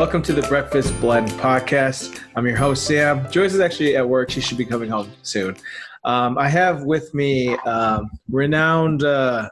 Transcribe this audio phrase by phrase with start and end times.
[0.00, 2.22] Welcome to the Breakfast Blend podcast.
[2.34, 3.30] I'm your host, Sam.
[3.30, 4.30] Joyce is actually at work.
[4.30, 5.58] She should be coming home soon.
[6.04, 9.50] Um, I have with me um, renowned uh,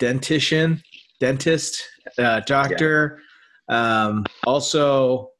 [0.00, 1.84] dentist,
[2.18, 3.20] uh, doctor,
[3.68, 5.30] um, also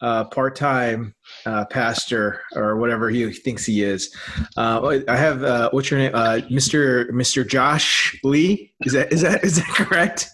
[0.00, 1.14] uh, part-time
[1.46, 4.14] uh, pastor or whatever he thinks he is.
[4.56, 8.72] Uh, I have uh, what's your name, uh, Mister Mister Josh Lee?
[8.82, 10.30] Is that is that is that correct?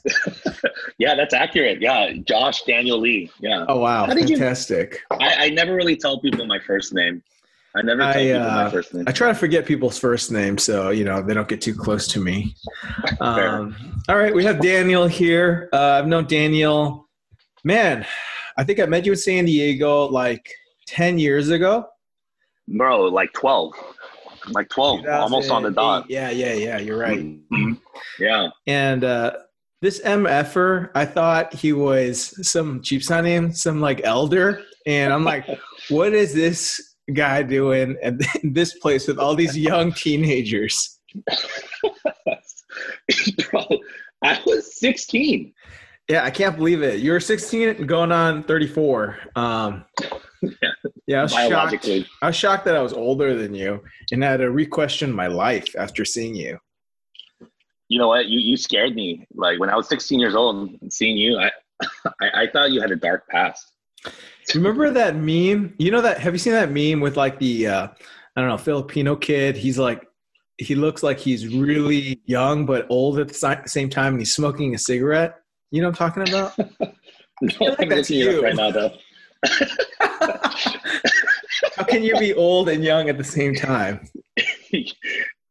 [0.99, 1.81] yeah, that's accurate.
[1.81, 3.31] Yeah, Josh Daniel Lee.
[3.41, 3.67] Yeah.
[3.69, 5.01] Oh wow, did you- fantastic!
[5.11, 7.23] I, I never really tell people my first name.
[7.75, 9.05] I never tell I, people uh, my first name.
[9.07, 12.09] I try to forget people's first name, so you know they don't get too close
[12.09, 12.57] to me.
[13.21, 13.77] Um,
[14.09, 15.69] all right, we have Daniel here.
[15.73, 17.09] Uh, I've known Daniel,
[17.63, 18.05] man.
[18.57, 20.53] I think I met you in San Diego like
[20.87, 21.87] ten years ago.
[22.69, 23.73] Bro, like 12.
[24.49, 26.07] Like 12, almost on the dot.
[26.09, 26.79] Yeah, yeah, yeah.
[26.79, 27.19] You're right.
[27.19, 27.79] Mhm.
[28.19, 28.49] Yeah.
[28.67, 29.35] And uh,
[29.81, 35.25] this MFer, I thought he was some cheap sign name, some like elder, and I'm
[35.25, 35.47] like,
[35.91, 40.99] what is this guy doing at this place with all these young teenagers?
[43.51, 43.67] Bro,
[44.25, 45.53] I was 16.
[46.09, 47.01] Yeah, I can't believe it.
[47.01, 49.19] You're 16 going on 34.
[49.37, 49.85] Um,
[51.07, 51.89] yeah, I was shocked.
[52.23, 55.75] I was shocked that I was older than you and had to re-question my life
[55.79, 56.59] after seeing you.
[57.89, 58.27] You know what?
[58.27, 59.27] You you scared me.
[59.35, 61.51] Like when I was 16 years old and seeing you, I,
[62.21, 63.71] I I thought you had a dark past.
[64.55, 65.75] Remember that meme?
[65.79, 66.19] You know that?
[66.19, 67.89] Have you seen that meme with like the uh,
[68.37, 69.57] I don't know Filipino kid?
[69.57, 70.09] He's like
[70.59, 74.75] he looks like he's really young but old at the same time, and he's smoking
[74.75, 75.41] a cigarette.
[75.71, 76.59] You know what I'm talking about?
[77.43, 78.43] No, like I'm that's you.
[78.43, 78.93] right now though.
[81.77, 84.09] How can you be old and young at the same time?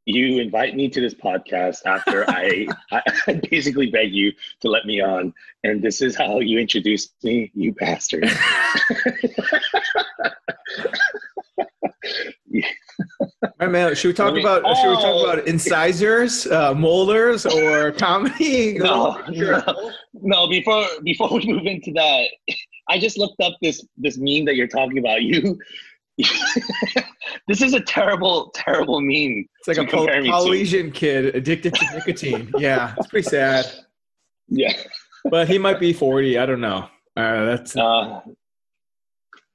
[0.06, 5.02] you invite me to this podcast after I, I basically beg you to let me
[5.02, 5.34] on,
[5.64, 8.30] and this is how you introduce me, you bastard.
[13.44, 13.96] All right, man.
[13.96, 15.24] Should we talk about should we talk Oh.
[15.30, 18.78] about incisors, uh, molars, or comedy?
[18.80, 19.92] No, no.
[20.14, 22.28] no, before before we move into that,
[22.92, 25.20] I just looked up this this meme that you're talking about.
[26.18, 26.28] You,
[27.48, 29.46] this is a terrible, terrible meme.
[29.60, 30.06] It's like a Pol-.
[30.08, 32.52] Polynesian kid addicted to nicotine.
[32.60, 33.66] Yeah, it's pretty sad.
[34.48, 34.74] Yeah,
[35.32, 36.38] But he might be 40.
[36.38, 36.90] I don't know.
[37.16, 38.22] Uh, that's uh,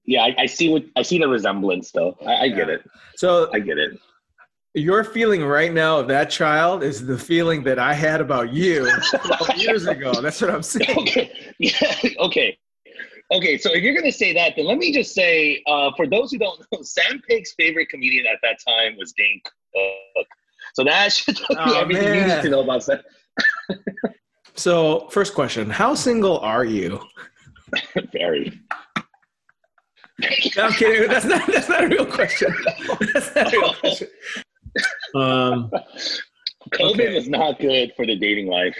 [0.06, 0.22] yeah.
[0.22, 2.16] I, I see what I see the resemblance though.
[2.26, 2.82] I, I get it.
[3.16, 3.50] so.
[3.52, 4.00] I get it.
[4.74, 8.90] Your feeling right now of that child is the feeling that I had about you
[9.10, 10.12] 12 years ago.
[10.20, 10.98] That's what I'm saying.
[10.98, 11.32] okay.
[11.58, 11.94] Yeah.
[12.18, 12.58] Okay.
[13.32, 13.58] Okay.
[13.58, 16.38] So if you're gonna say that, then let me just say, uh, for those who
[16.38, 20.26] don't know, Sam Pig's favorite comedian at that time was Dane Cook.
[20.74, 23.00] So that should tell you Oh, everything you need to know about Sam.
[24.54, 27.00] So, first question How single are you?
[28.12, 28.58] Very.
[30.56, 31.08] No, I'm kidding.
[31.10, 32.54] That's not, that's not a real question.
[33.12, 34.08] That's not a real question.
[35.14, 35.70] Um,
[36.72, 37.14] COVID Okay.
[37.14, 38.76] was not good for the dating life.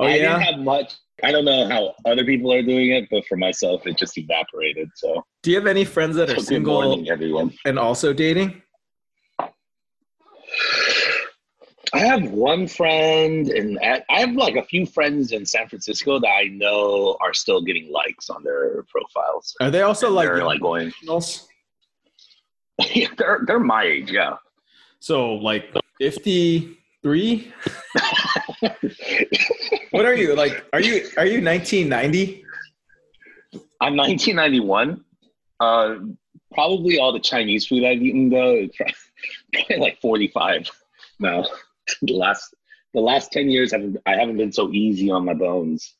[0.00, 0.38] oh, I yeah.
[0.38, 0.94] didn't have much.
[1.22, 4.90] I don't know how other people are doing it, but for myself, it just evaporated.
[4.96, 7.52] So, Do you have any friends that are so good single morning, everyone.
[7.64, 8.62] and also dating?
[11.92, 16.28] I have one friend, and I have like a few friends in San Francisco that
[16.28, 19.54] I know are still getting likes on their profiles.
[19.60, 21.46] Are they also like, they're like going, professionals?
[22.92, 24.34] yeah, they're they're my age, yeah.
[24.98, 25.72] So, like
[27.04, 27.52] 53?
[29.90, 30.34] What are you?
[30.34, 32.44] Like, are you are you 1990?
[33.80, 35.04] I'm 1991.
[35.60, 35.96] Uh,
[36.52, 40.68] probably all the Chinese food I've eaten though, probably like 45
[41.20, 41.44] now.
[42.02, 42.54] the last
[42.92, 45.94] the last 10 years, haven't I haven't been so easy on my bones,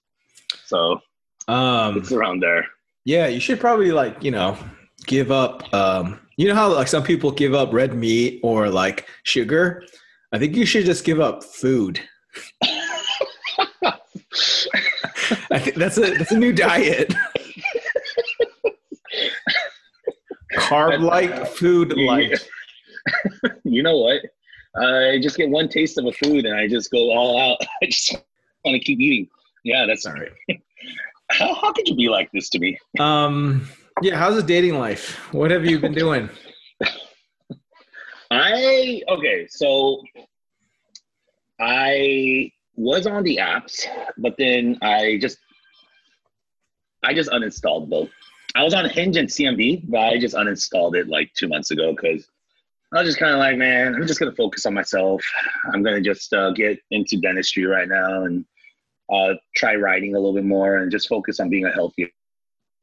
[0.65, 1.01] so
[1.47, 2.67] Um, it's around there.
[3.05, 4.57] Yeah, you should probably like, you know,
[5.07, 9.07] give up um you know how like some people give up red meat or like
[9.23, 9.85] sugar?
[10.35, 12.01] I think you should just give up food.
[15.49, 17.15] I think that's a that's a new diet.
[20.55, 22.45] Carb light, food light.
[23.65, 24.23] you know what?
[24.77, 27.59] I just get one taste of a food and I just go all out.
[27.83, 28.17] I just
[28.65, 29.29] want to keep eating.
[29.63, 30.33] Yeah, that's Sorry.
[31.31, 32.77] how, how could you be like this to me?
[32.99, 33.69] Um
[34.03, 35.33] yeah, how's the dating life?
[35.33, 36.29] What have you been doing?
[38.35, 40.03] I okay, so
[41.61, 43.87] I was on the apps,
[44.19, 45.39] but then I just
[47.03, 48.11] I just uninstalled both.
[48.57, 51.93] I was on Hinge and CMB, but I just uninstalled it like two months ago
[51.95, 52.27] because
[52.93, 55.23] I was just kind of like, man, I'm just gonna focus on myself.
[55.73, 58.45] I'm gonna just uh, get into dentistry right now and
[59.13, 62.09] uh, try writing a little bit more and just focus on being a healthier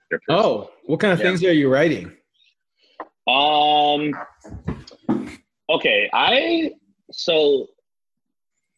[0.10, 0.24] person.
[0.30, 1.26] Oh, what kind of Yeah.
[1.26, 2.12] things are you writing?
[3.28, 4.14] Um.
[5.72, 6.74] Okay, I
[7.12, 7.68] so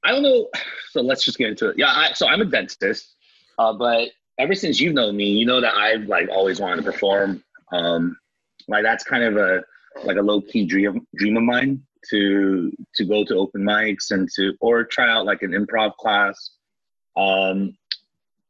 [0.03, 0.49] I don't know.
[0.91, 1.75] So let's just get into it.
[1.79, 3.15] Yeah, I, so I'm a dentist,
[3.57, 6.91] uh, but ever since you've known me, you know that I've like always wanted to
[6.91, 7.43] perform.
[7.71, 8.15] Um,
[8.67, 9.63] like that's kind of a
[10.03, 11.81] like a low key dream dream of mine
[12.11, 16.51] to to go to open mics and to or try out like an improv class.
[17.17, 17.75] Um,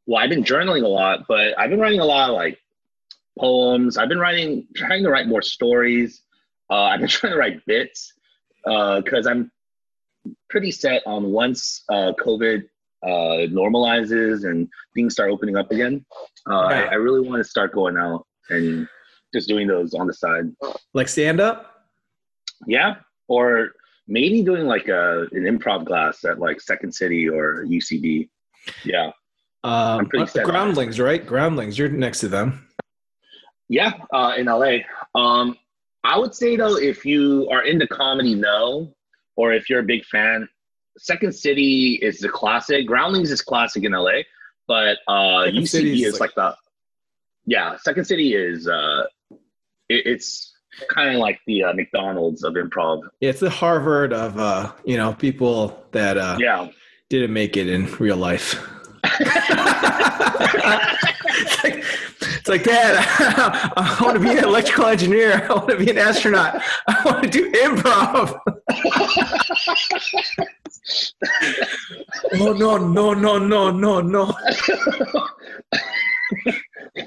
[0.06, 2.60] well, I've been journaling a lot, but I've been writing a lot of like
[3.40, 3.98] poems.
[3.98, 6.24] I've been writing, trying to write more stories.
[6.70, 8.13] Uh, I've been trying to write bits
[8.64, 9.52] because I'm
[10.50, 12.64] pretty set on once uh, COVID
[13.04, 16.06] uh, normalizes and things start opening up again.
[16.50, 16.60] Uh.
[16.60, 18.88] I, I really want to start going out and
[19.34, 20.52] just doing those on the side.
[20.94, 21.88] Like stand up?
[22.68, 22.96] Yeah,
[23.28, 23.72] or
[24.08, 28.30] maybe doing like a an improv class at like Second City or UCB.
[28.86, 29.12] Yeah.
[29.66, 31.26] Um, I'm pretty uh, groundlings, right?
[31.26, 31.78] Groundlings.
[31.78, 32.68] You're next to them.
[33.70, 34.80] Yeah, uh, in LA.
[35.16, 35.58] Um,
[36.04, 38.94] I would say though, if you are into comedy, no,
[39.36, 40.48] or if you're a big fan,
[40.98, 42.86] Second City is the classic.
[42.86, 44.22] Groundlings is classic in LA,
[44.68, 46.56] but uh, Second UCB City is is like, the
[47.46, 47.76] yeah.
[47.78, 49.06] Second City is uh,
[49.90, 50.54] it, it's
[50.90, 53.02] kind of like the uh, McDonald's of improv.
[53.22, 56.68] Yeah, it's the Harvard of uh, you know people that uh, Yeah.
[57.10, 58.62] didn't make it in real life.
[62.54, 65.46] it's, like, it's Dad, I want to be an electrical engineer.
[65.50, 66.62] I want to be an astronaut.
[66.88, 68.40] I want to do improv.
[72.34, 74.34] oh no, no, no, no, no, no.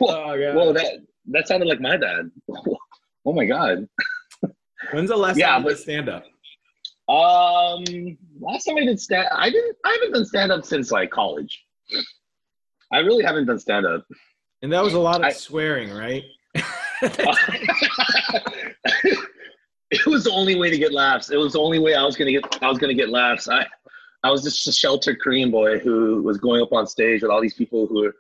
[0.00, 0.98] Oh, Whoa, that
[1.28, 2.30] that sounded like my dad.
[3.24, 3.88] Oh my god.
[4.92, 6.24] When's the last Yeah, time you but- did stand up?
[7.08, 7.84] Um,
[8.40, 9.76] last time I did stand, I didn't.
[9.84, 11.64] I haven't done stand up since like college.
[12.92, 14.04] I really haven't done stand up.
[14.62, 16.24] And that was a lot of I- swearing, right?
[19.90, 21.30] it was the only way to get laughs.
[21.30, 22.62] It was the only way I was gonna get.
[22.62, 23.48] I was gonna get laughs.
[23.48, 23.66] I,
[24.22, 27.40] I was just a sheltered Korean boy who was going up on stage with all
[27.40, 28.14] these people who were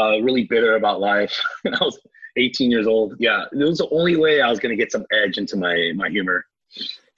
[0.00, 1.34] uh, really bitter about life.
[1.64, 1.98] And I was
[2.36, 3.14] 18 years old.
[3.18, 6.08] Yeah, it was the only way I was gonna get some edge into my my
[6.08, 6.44] humor.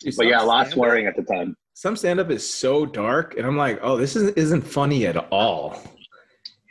[0.00, 1.56] Dude, But yeah, a lot of swearing at the time.
[1.74, 5.16] Some stand up is so dark, and I'm like, oh, this isn't, isn't funny at
[5.32, 5.82] all.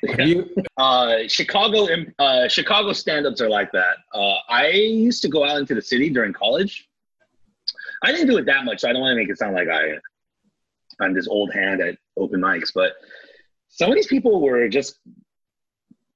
[0.01, 1.87] You, Uh, Chicago,
[2.19, 3.97] uh, Chicago stand-ups are like that.
[4.13, 6.87] Uh, I used to go out into the city during college.
[8.03, 9.67] I didn't do it that much, so I don't want to make it sound like
[9.67, 9.97] I,
[11.01, 12.71] I'm this old hand at open mics.
[12.73, 12.93] But
[13.67, 14.99] some of these people were just,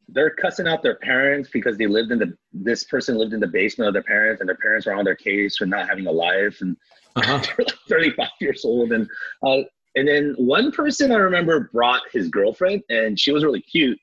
[0.07, 3.47] they're cussing out their parents because they lived in the, this person lived in the
[3.47, 6.12] basement of their parents, and their parents were on their case for not having a
[6.12, 6.77] life, and
[7.18, 7.39] uh-huh.
[7.57, 9.09] they're like 35 years old and
[9.45, 9.63] uh,
[9.95, 14.00] and then one person i remember brought his girlfriend and she was really cute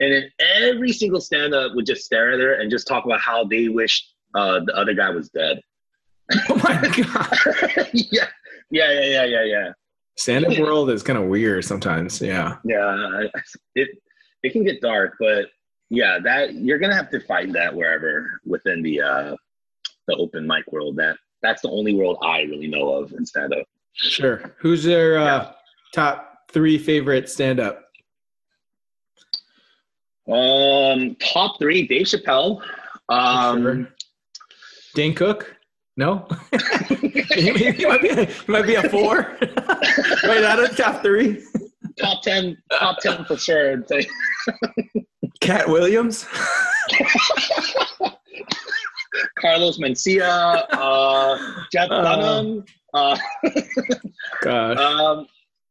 [0.00, 3.44] and then every single stand-up would just stare at her and just talk about how
[3.44, 5.60] they wished uh, the other guy was dead
[6.48, 6.80] oh my
[7.12, 7.88] God.
[7.92, 8.26] yeah
[8.70, 9.72] yeah yeah yeah yeah yeah
[10.16, 12.20] Stand up world is kind of weird sometimes.
[12.20, 12.56] Yeah.
[12.64, 13.22] yeah
[13.74, 13.88] it
[14.42, 15.46] it can get dark but
[15.88, 19.36] yeah that you're gonna have to find that wherever within the uh
[20.06, 23.66] the open mic world that that's the only world i really know of in stand-up
[23.94, 24.54] Sure.
[24.60, 25.52] Who's your uh,
[25.94, 27.84] top three favorite stand up?
[30.30, 32.62] Um, top three: Dave Chappelle.
[33.08, 33.88] Um, Sure.
[34.94, 35.56] Dane Cook?
[35.96, 36.26] No?
[37.34, 39.36] he, might be a, he might be a four.
[40.24, 41.44] right out of top three.
[42.00, 43.84] top ten, top ten for sure.
[45.40, 46.26] Katt Williams?
[49.38, 51.38] Carlos Mencia, uh,
[51.72, 52.02] Jeff Uh.
[52.02, 52.58] Dunham.
[52.60, 52.62] Uh,
[54.42, 54.78] Gosh.
[54.78, 55.26] um,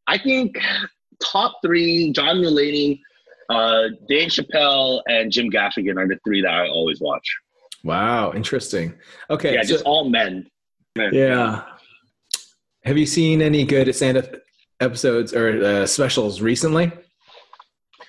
[0.08, 0.58] I think
[1.24, 3.00] top three: John Mulaney,
[3.50, 7.28] uh, Dave Chappelle, and Jim Gaffigan are the three that I always watch.
[7.84, 8.32] wow.
[8.34, 8.94] Interesting.
[9.30, 9.54] Okay.
[9.54, 10.50] yeah, so- just all men.
[10.96, 11.14] Men.
[11.14, 11.64] Yeah.
[12.86, 14.26] Have you seen any good stand-up
[14.80, 16.92] episodes or uh, specials recently,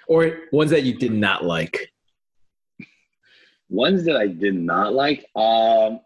[0.06, 1.90] or ones that you did not like?
[3.68, 5.26] Ones that I did not like.
[5.36, 6.00] Um,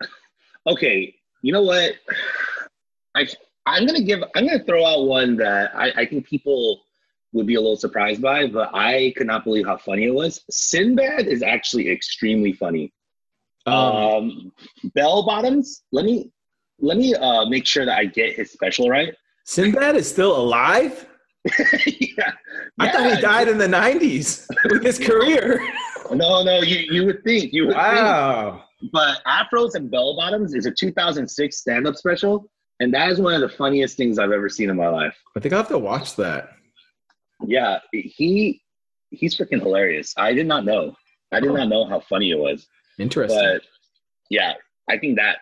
[0.66, 1.94] okay, you know what?
[3.16, 3.26] I
[3.66, 4.22] I'm gonna give.
[4.34, 6.82] I'm gonna throw out one that I, I think people
[7.32, 10.42] would be a little surprised by, but I could not believe how funny it was.
[10.50, 12.92] Sinbad is actually extremely funny.
[13.66, 14.52] Um, Um,
[14.94, 15.82] bell bottoms.
[15.90, 16.30] Let me
[16.78, 19.14] let me uh, make sure that I get his special right.
[19.44, 21.06] Sinbad is still alive.
[21.86, 22.32] yeah,
[22.78, 25.60] I thought he died in the '90s with his career.
[26.12, 27.96] No, no, you you would think you would think.
[27.96, 28.62] Wow.
[28.92, 32.48] But Afros and Bell Bottoms is a 2006 stand-up special,
[32.80, 35.16] and that is one of the funniest things I've ever seen in my life.
[35.36, 36.50] I think I'll have to watch that.
[37.46, 38.62] Yeah, he
[39.10, 40.14] he's freaking hilarious.
[40.16, 40.96] I did not know.
[41.32, 42.66] I did not know how funny it was.
[42.98, 43.38] Interesting.
[43.38, 43.62] But
[44.30, 44.54] yeah,
[44.88, 45.38] I think that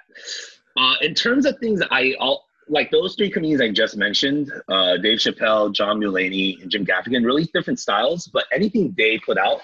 [0.77, 4.97] uh, in terms of things I all like those three comedians I just mentioned, uh,
[4.97, 9.61] Dave Chappelle, John Mulaney, and Jim Gaffigan, really different styles, but anything they put out,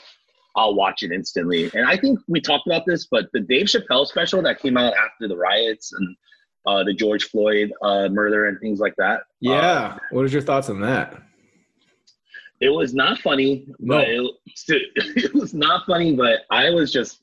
[0.55, 1.71] I'll watch it instantly.
[1.73, 4.93] And I think we talked about this, but the Dave Chappelle special that came out
[4.95, 6.17] after the riots and
[6.67, 9.23] uh, the George Floyd uh, murder and things like that.
[9.41, 9.99] yeah.
[10.11, 11.21] what are your thoughts on that?
[12.61, 13.97] It was not funny, No.
[13.97, 14.35] but it,
[15.25, 17.23] it was not funny, but I was just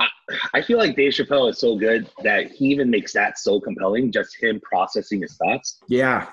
[0.00, 0.08] I,
[0.54, 4.12] I feel like Dave Chappelle is so good that he even makes that so compelling,
[4.12, 5.80] just him processing his thoughts.
[5.88, 6.28] Yeah.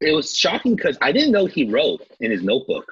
[0.00, 2.84] It was shocking because I didn't know he wrote in his notebook.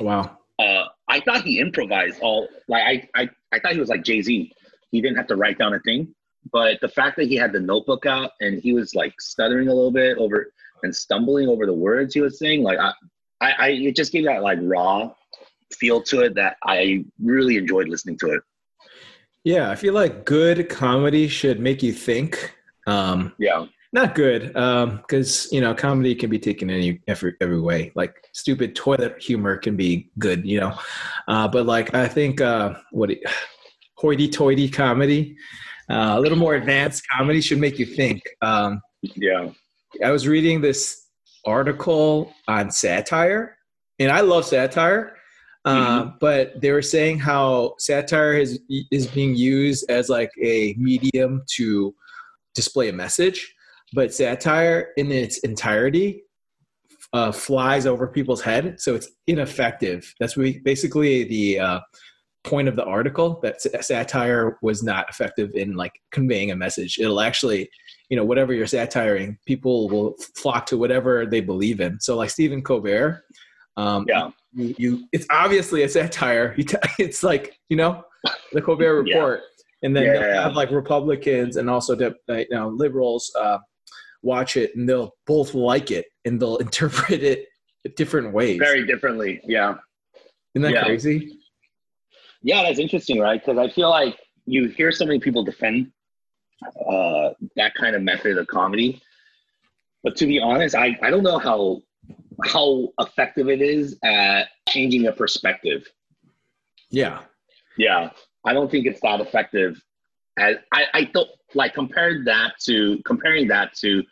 [0.00, 0.38] Wow.
[0.58, 2.82] Uh, I thought he improvised all like
[3.14, 4.52] I, I, I thought he was like Jay-Z.
[4.90, 6.14] He didn't have to write down a thing.
[6.54, 9.74] But the fact that he had the notebook out and he was like stuttering a
[9.74, 10.52] little bit over
[10.84, 12.92] and stumbling over the words he was saying, like I,
[13.40, 15.10] I, I it just gave that like raw
[15.72, 18.42] feel to it that I really enjoyed listening to it.
[19.42, 22.54] Yeah, I feel like good comedy should make you think.
[22.86, 23.66] Um, Yeah.
[23.92, 27.90] not good, because you know comedy can be taken any every every way.
[27.96, 30.72] Like stupid toilet humor can be good, you know.
[31.26, 33.22] Uh, but like I think uh, what it-
[33.96, 35.36] hoity-toity comedy,
[35.90, 38.22] uh, a little more advanced comedy should make you think.
[38.42, 39.50] Um, Yeah.
[40.02, 41.06] I was reading this
[41.46, 43.56] article on satire,
[43.98, 45.16] and I love satire.
[45.64, 48.60] Uh, But they were saying how satire is
[48.90, 51.94] is being used as like a medium to
[52.54, 53.54] display a message,
[53.92, 56.24] but satire in its entirety
[57.14, 60.12] uh, flies over people's head, so it's ineffective.
[60.18, 61.80] That's we, basically the uh,
[62.44, 66.98] point of the article that satire was not effective in like conveying a message.
[66.98, 67.68] It'll actually
[68.10, 72.30] you know whatever you're satiring people will flock to whatever they believe in so like
[72.30, 73.22] stephen colbert
[73.76, 74.30] um Yeah.
[74.52, 76.54] you, you it's obviously a satire
[76.98, 78.04] it's like you know
[78.52, 79.14] the colbert Yeah.
[79.16, 79.40] report
[79.82, 80.42] and then Yeah, yeah, yeah.
[80.42, 83.58] have like republicans and also de- uh, you know liberals uh
[84.22, 87.46] watch it and they'll both like it and they'll interpret it
[87.96, 89.40] different ways Very differently.
[89.44, 89.74] Yeah.
[90.54, 90.84] isn't that yeah.
[90.84, 91.38] crazy
[92.44, 93.44] Yeah, that's interesting, right?
[93.44, 95.90] Because I feel like you hear so many people defend
[96.88, 99.00] uh, that kind of method of comedy,
[100.02, 101.82] but to be honest, I, I don't know how
[102.44, 105.88] how effective it is at changing a perspective.
[106.90, 107.22] yeah
[107.78, 108.10] Yeah,
[108.44, 109.82] I don't think it's that effective.
[110.38, 114.02] As I, I don't like compared that to comparing that to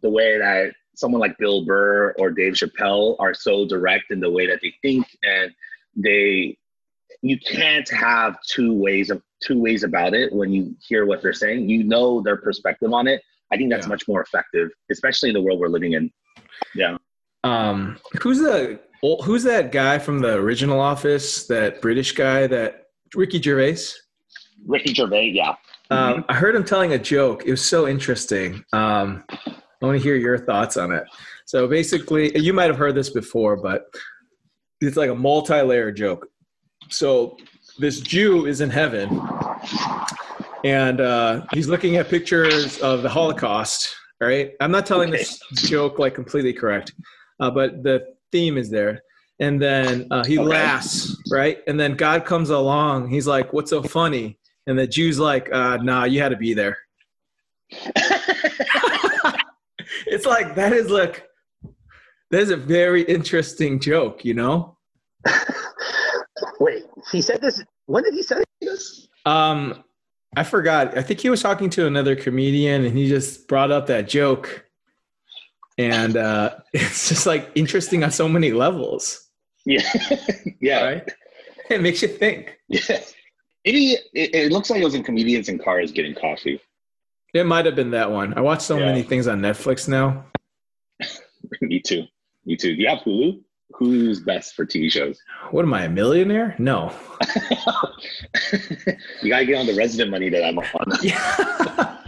[0.00, 4.30] the way that someone like Bill Burr or Dave Chappelle are so direct in the
[4.30, 5.52] way that they think and
[5.94, 6.56] they
[7.22, 11.32] you can't have two ways of two ways about it when you hear what they're
[11.32, 11.68] saying.
[11.68, 13.22] You know their perspective on it.
[13.52, 13.90] I think that's Yeah.
[13.90, 16.10] much more effective, especially in the world we're living in.
[16.74, 16.96] Yeah.
[17.44, 18.80] Um, who's the
[19.24, 21.46] who's that guy from the original Office?
[21.46, 23.78] That British guy that Ricky Gervais.
[24.64, 25.54] Ricky Gervais, yeah.
[25.90, 27.42] Um, I heard him telling a joke.
[27.44, 28.64] It was so interesting.
[28.72, 31.04] Um, I want to hear your thoughts on it.
[31.44, 33.86] So basically, you might have heard this before, but
[34.80, 36.28] it's like a multi-layer joke.
[36.88, 37.36] So
[37.78, 39.20] this Jew is in heaven,
[40.64, 43.94] and uh, he's looking at pictures of the Holocaust.
[44.20, 44.52] Right?
[44.60, 46.92] I'm not telling this joke like completely correct,
[47.40, 49.02] uh, but the theme is there.
[49.40, 50.48] And then uh, he Okay.
[50.48, 51.58] laughs, right?
[51.66, 53.08] And then God comes along.
[53.08, 56.54] He's like, "What's so funny?" And the Jew's like, uh, "Nah, you had to be
[56.54, 56.78] there."
[60.06, 61.26] it's like that is like
[62.30, 64.76] that is a very interesting joke, you know.
[67.12, 67.62] Wait, he said this.
[67.86, 69.08] When did he say this?
[69.26, 69.84] Um,
[70.36, 70.96] I forgot.
[70.96, 74.64] I think he was talking to another comedian, and he just brought up that joke,
[75.78, 79.28] and uh, it's just like interesting on so many levels,
[79.66, 79.82] Yeah,
[80.60, 81.12] yeah, right?
[81.70, 82.58] It makes you think.
[82.68, 83.00] yeah.
[83.64, 86.60] Maybe it, it looks like it was in comedians in cars getting coffee.
[87.32, 88.34] It might have been that one.
[88.36, 88.86] I watch so Yeah.
[88.86, 90.24] many things on Netflix now.
[91.60, 92.04] Me too.
[92.44, 92.74] Me too.
[92.74, 93.40] Do you have Hulu?
[93.72, 95.18] Hulu's best for TV shows.
[95.50, 96.54] What am I, a millionaire?
[96.58, 96.92] No.
[99.22, 100.66] you gotta get on the resident money that I'm on.
[101.02, 101.98] Yeah.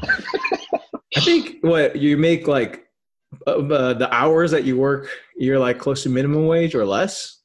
[1.17, 2.85] I think what you make like
[3.47, 7.39] uh, the hours that you work, you're like close to minimum wage or less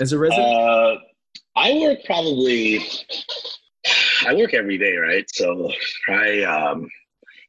[0.00, 0.46] as a resident.
[0.46, 0.96] Uh,
[1.56, 2.80] I work probably.
[4.26, 5.24] I work every day, right?
[5.32, 5.70] So
[6.08, 6.88] I um,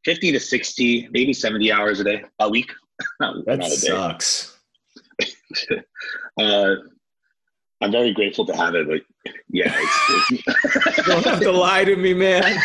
[0.05, 2.71] fifty to sixty, maybe seventy hours a day, a week.
[3.19, 4.50] not, that not a sucks.
[6.39, 6.75] Uh,
[7.81, 9.01] I'm very grateful to have it, but
[9.49, 12.43] yeah, it's, it's You don't have to lie to me, man.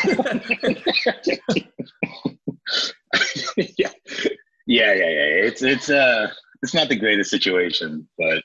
[3.56, 3.90] yeah,
[4.66, 5.46] yeah, yeah, yeah.
[5.46, 6.30] It's it's uh
[6.62, 8.42] it's not the greatest situation, but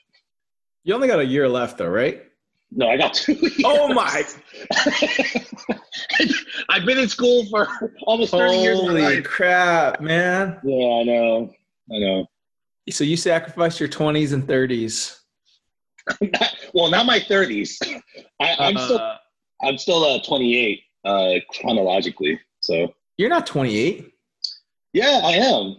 [0.84, 2.22] you only got a year left, though, right?
[2.74, 3.34] No, I got two.
[3.34, 3.62] Years.
[3.64, 4.24] Oh my!
[6.70, 7.68] I've been in school for
[8.06, 8.78] almost thirty years.
[8.78, 10.58] Holy crap, man!
[10.64, 11.52] Yeah, I know.
[11.92, 12.26] I know.
[12.90, 15.20] So you sacrificed your twenties and thirties.
[16.74, 17.80] well, not my thirties.
[18.40, 19.16] I'm still Uh,
[19.64, 22.40] I'm still uh, 28 uh, chronologically.
[22.58, 24.12] So you're not 28.
[24.92, 25.76] yeah, I am.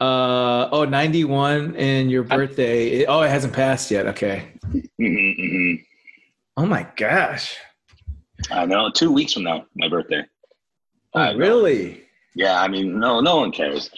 [0.00, 3.04] Uh oh, 91 and your birthday.
[3.06, 4.06] oh, it hasn't passed yet.
[4.06, 4.52] Okay.
[4.98, 5.74] hmm hmm
[6.56, 7.56] Oh my gosh.
[8.50, 8.90] I know.
[8.90, 10.24] Two weeks from now, my birthday.
[11.14, 11.38] I Oh, know.
[11.38, 12.04] really?
[12.36, 13.90] Yeah, I mean, no, no one cares.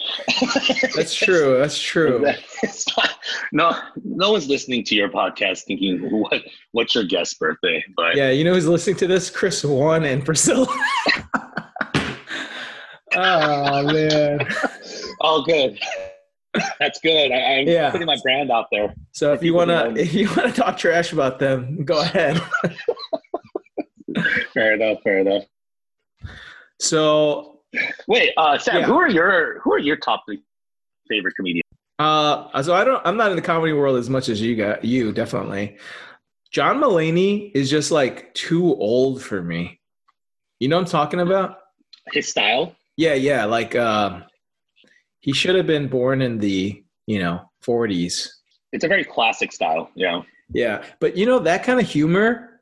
[0.97, 1.59] That's true.
[1.59, 2.25] That's true.
[2.97, 3.11] Not-
[3.53, 8.31] no, no one's listening to your podcast thinking what what's your guest birthday, but Yeah,
[8.31, 9.29] you know who's listening to this?
[9.31, 10.67] Chris One and Priscilla.
[13.15, 14.49] oh man.
[15.21, 15.79] oh, good.
[16.81, 17.31] That's good.
[17.33, 17.91] I, I'm Yeah.
[17.91, 18.95] putting my brand out there.
[19.12, 22.41] So if you wanna if you wanna talk trash about them, go ahead.
[24.55, 25.03] Fair enough.
[25.03, 25.45] Fair enough.
[26.81, 27.62] So
[28.07, 28.87] Wait, uh, Sam, Yeah.
[28.87, 30.43] who are your who are your top three
[31.09, 31.62] favorite comedians?
[31.99, 34.85] uh so I don't I'm not in the comedy world as much as you got
[34.85, 35.76] you definitely.
[36.50, 39.81] John Mulaney is just like too old for me.
[40.59, 41.59] You know what I'm talking about?
[42.12, 42.75] His style.
[42.97, 43.45] Yeah, yeah.
[43.45, 44.25] Like um
[45.21, 48.41] he should have been born in the, you know, forties.
[48.73, 49.91] It's a very classic style.
[49.95, 50.23] Yeah.
[50.52, 50.85] Yeah.
[50.99, 52.61] But you know, that kind of humor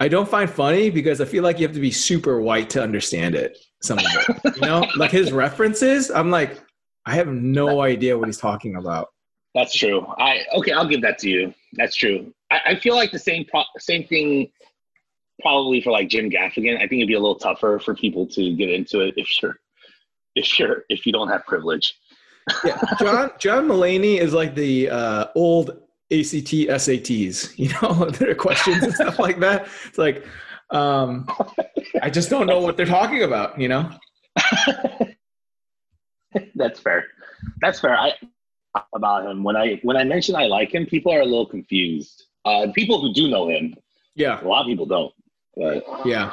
[0.00, 2.82] I don't find funny because I feel like you have to be super white to
[2.82, 3.56] understand it.
[3.84, 4.56] Some of it.
[4.56, 4.86] You know?
[4.96, 6.58] like his references, I'm like,
[7.04, 9.10] I have no idea what he's talking about.
[9.54, 10.06] That's true.
[10.18, 11.54] I okay, I'll give that to you.
[11.74, 12.32] That's true.
[12.50, 14.50] I, I feel like the same pro- same thing
[15.40, 16.76] probably for like Jim Gaffigan.
[16.76, 19.58] I think it'd be a little tougher for people to get into it if you're
[20.34, 21.94] if you're if you don't have privilege.
[22.64, 22.80] Yeah.
[22.98, 25.70] John John Mulaney is like the uh old
[26.10, 29.68] ACT SATs, you know, their questions and stuff like that.
[29.86, 30.26] It's like
[30.70, 31.26] um
[32.02, 33.90] I just don't know what they're talking about, you know?
[36.54, 37.04] That's fair.
[37.60, 37.96] That's fair.
[37.96, 38.12] I
[38.94, 42.24] about him when I when I mention I like him, people are a little confused.
[42.44, 43.74] Uh, people who do know him,
[44.14, 45.14] Yeah, a lot of people don't.
[45.56, 46.32] But yeah.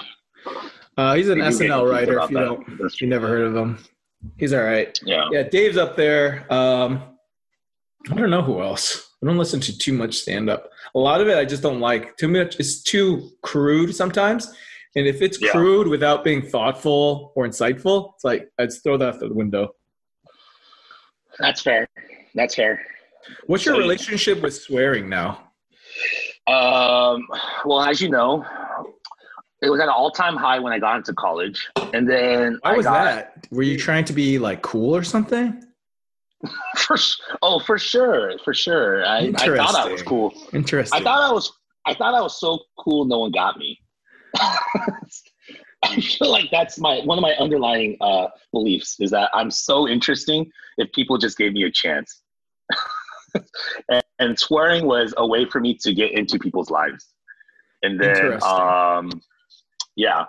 [0.97, 2.19] Uh, he's an SNL writer.
[2.19, 2.43] If you that.
[2.43, 3.77] don't, That's you never heard of him,
[4.37, 4.99] he's all right.
[5.05, 5.29] Yeah.
[5.31, 6.51] Yeah, Dave's up there.
[6.51, 7.03] Um,
[8.09, 9.10] I don't know who else.
[9.23, 10.69] I don't listen to too much stand up.
[10.95, 12.17] A lot of it I just don't like.
[12.17, 12.59] Too much.
[12.59, 14.51] It's too crude sometimes.
[14.95, 15.51] And if it's Yeah.
[15.51, 19.75] crude without being thoughtful or insightful, it's like I'd throw that out the window.
[21.39, 21.87] That's fair.
[22.35, 22.81] That's fair.
[23.45, 25.51] What's your So- relationship with swearing now?
[26.47, 27.27] Um,
[27.65, 28.43] well, as you know,
[29.61, 32.77] it was at an all-time high when I got into college, and then Why I
[32.77, 33.47] was got, that?
[33.51, 35.63] Were you trying to be like cool or something?
[36.77, 36.97] For,
[37.43, 39.05] oh, for sure, for sure.
[39.05, 40.33] I, I thought I was cool.
[40.53, 40.99] Interesting.
[40.99, 41.53] I thought I was.
[41.85, 43.05] I thought I was so cool.
[43.05, 43.79] No one got me.
[45.83, 49.87] I feel like that's my one of my underlying uh, beliefs is that I'm so
[49.87, 52.21] interesting if people just gave me a chance.
[53.89, 57.13] and, and swearing was a way for me to get into people's lives.
[57.83, 59.21] And then, um,
[59.95, 60.25] yeah,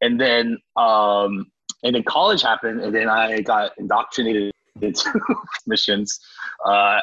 [0.00, 1.50] and then um,
[1.82, 4.53] and then college happened, and then I got indoctrinated
[4.84, 5.20] into
[5.66, 6.20] missions,
[6.64, 7.00] uh,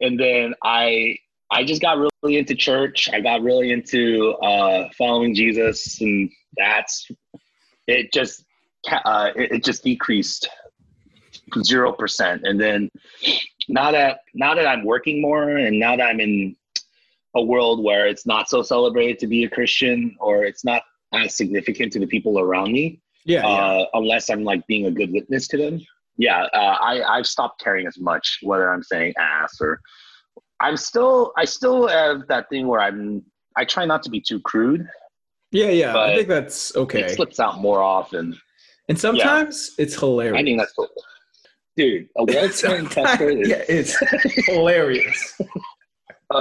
[0.00, 1.18] and then I
[1.50, 3.08] I just got really into church.
[3.12, 7.10] I got really into uh, following Jesus, and that's
[7.86, 8.12] it.
[8.12, 8.44] Just
[8.90, 10.48] uh, it, it just decreased
[11.62, 12.90] zero percent, and then
[13.68, 16.56] now that now that I'm working more, and now that I'm in
[17.34, 21.34] a world where it's not so celebrated to be a Christian, or it's not as
[21.34, 23.46] significant to the people around me, yeah, yeah.
[23.46, 25.80] uh, unless I'm like being a good witness to them.
[26.18, 29.80] Yeah, uh, I I've stopped caring as much whether I'm saying ass or
[30.60, 33.22] I'm still I still have that thing where I'm
[33.56, 34.86] I try not to be too crude.
[35.52, 35.96] yeah, yeah.
[35.96, 37.02] I think that's okay.
[37.02, 38.36] It slips out more often.
[38.88, 40.40] And sometimes it's hilarious.
[40.40, 40.88] I think that's cool.
[41.76, 42.08] dude.
[42.16, 43.96] A well trained tester is yeah, it's
[44.46, 45.40] hilarious.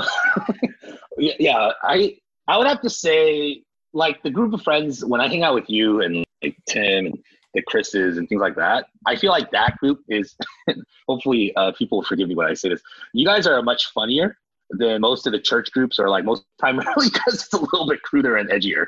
[1.17, 3.61] yeah, yeah, I I would have to say
[3.93, 7.17] like the group of friends when I hang out with you and like Tim and
[7.57, 8.85] the Chris's and things like that.
[9.05, 10.35] I feel like that group is
[11.07, 12.81] hopefully uh, people will forgive me when I say this.
[13.13, 14.37] You guys are much funnier
[14.71, 18.01] than most of the church groups are like most primarily because it's a little bit
[18.03, 18.85] cruder and edgier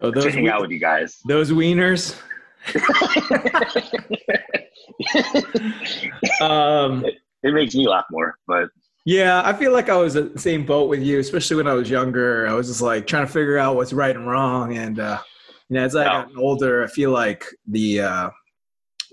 [0.00, 1.18] Oh, to those hang we- out with you guys.
[1.26, 2.18] those wieners.
[6.40, 7.04] Um,
[7.42, 8.68] it makes me laugh more, but
[9.04, 11.74] yeah, I feel like I was in the same boat with you, especially when I
[11.74, 12.46] was younger.
[12.46, 15.18] I was just like trying to figure out what's right and wrong, and uh,
[15.72, 18.30] you know, as I got older, I feel like the uh,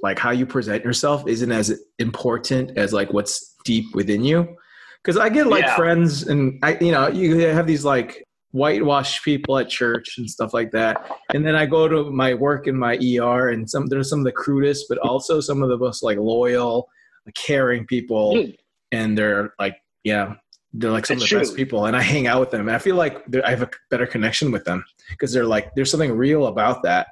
[0.04, 4.58] like how you present yourself isn't as important as like what's deep within you.
[5.02, 5.78] Because I get like Yeah.
[5.78, 10.54] friends, and I, you know, you have these like whitewash people at church and stuff
[10.54, 11.10] like that.
[11.34, 14.26] And then I go to my work in my ER, and some there's some of
[14.26, 16.90] the crudest, but also some of the most like loyal,
[17.36, 18.58] caring people, Dude.
[18.92, 20.34] and they're like, yeah,
[20.74, 21.86] they're like some of the best people.
[21.86, 22.68] And I hang out with them.
[22.68, 25.90] And I feel like I have a better connection with them because they're like, there's
[25.92, 27.08] something real about that.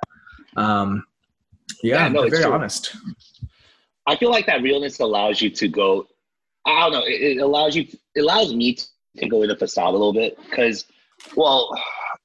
[0.55, 1.03] Um,
[1.83, 2.53] yeah, Yeah, no, they're it's very true.
[2.53, 2.95] honest.
[4.05, 6.07] I feel like that realness allows you to go.
[6.65, 7.03] I don't know.
[7.05, 7.87] It, it allows you.
[8.15, 8.77] It allows me
[9.17, 10.85] to go in the facade a little bit because,
[11.35, 11.71] well,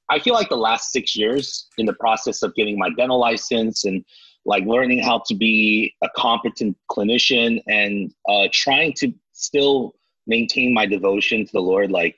[0.09, 3.85] I feel like the last six years in the process of getting my dental license
[3.85, 4.03] and
[4.45, 9.95] like learning how to be a competent clinician and uh, trying to still
[10.27, 11.91] maintain my devotion to the Lord.
[11.91, 12.17] Like,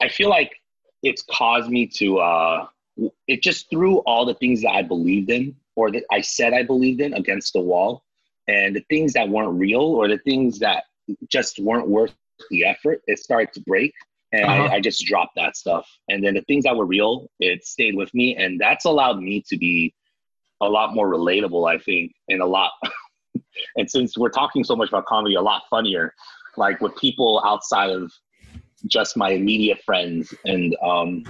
[0.00, 0.52] I feel like
[1.02, 2.18] it's caused me to.
[2.18, 2.66] Uh,
[3.26, 6.62] it just threw all the things that I believed in or that I said I
[6.62, 8.04] believed in against the wall
[8.48, 10.84] and the things that weren't real or the things that
[11.28, 12.14] just weren't worth
[12.50, 13.94] the effort, it started to break.
[14.32, 14.64] And Uh-huh.
[14.64, 15.88] I, I just dropped that stuff.
[16.08, 18.36] And then the things that were real, it stayed with me.
[18.36, 19.94] And that's allowed me to be
[20.60, 22.72] a lot more relatable, I think, and a lot.
[23.76, 26.14] and since we're talking so much about comedy, a lot funnier,
[26.56, 28.12] like with people outside of
[28.86, 30.34] just my immediate friends.
[30.44, 31.24] And um,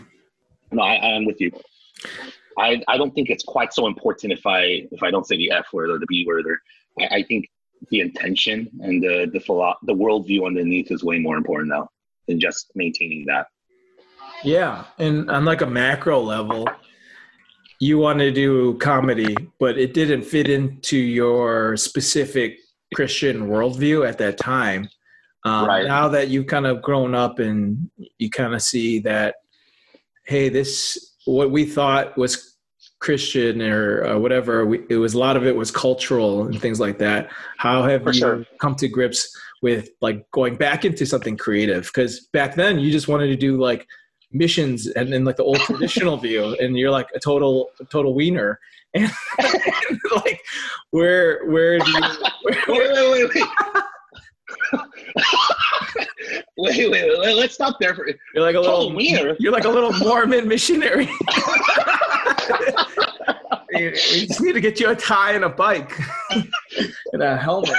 [0.71, 1.51] no, I, I'm with you.
[2.59, 5.51] I, I don't think it's quite so important if I if I don't say the
[5.51, 6.61] F word or the B word or
[6.99, 7.49] I, I think
[7.91, 11.89] the intention and the the philo- the worldview underneath is way more important now
[12.29, 13.47] than just maintaining that.
[14.45, 16.69] Yeah, and on like a macro level,
[17.79, 22.59] you wanted to do comedy, but it didn't fit into your specific
[22.95, 24.89] Christian worldview at that time.
[25.45, 25.87] Um, Right.
[25.87, 29.37] Now that you've kind of grown up and you kind of see that,
[30.25, 32.57] hey, this what we thought was
[33.01, 36.79] Christian or uh, whatever, we, it was a lot of it was cultural and things
[36.81, 37.31] like that.
[37.59, 38.47] How have For you sure.
[38.61, 41.87] come to grips with like going back into something creative?
[41.87, 43.87] Because back then you just wanted to do like
[44.33, 48.15] missions and then like the old traditional view and you're like a total a total
[48.15, 48.59] wiener
[48.95, 49.11] and
[50.17, 50.41] like
[50.91, 52.01] where where do you
[52.43, 53.45] where, Wait, wait, wait, wait.
[56.63, 59.37] Wait, wait, wait, let's stop there for you're like a little wiener?
[59.41, 61.05] you're like a little mormon missionary
[63.71, 65.99] you, you just need to get you a tie and a bike
[67.13, 67.77] and a helmet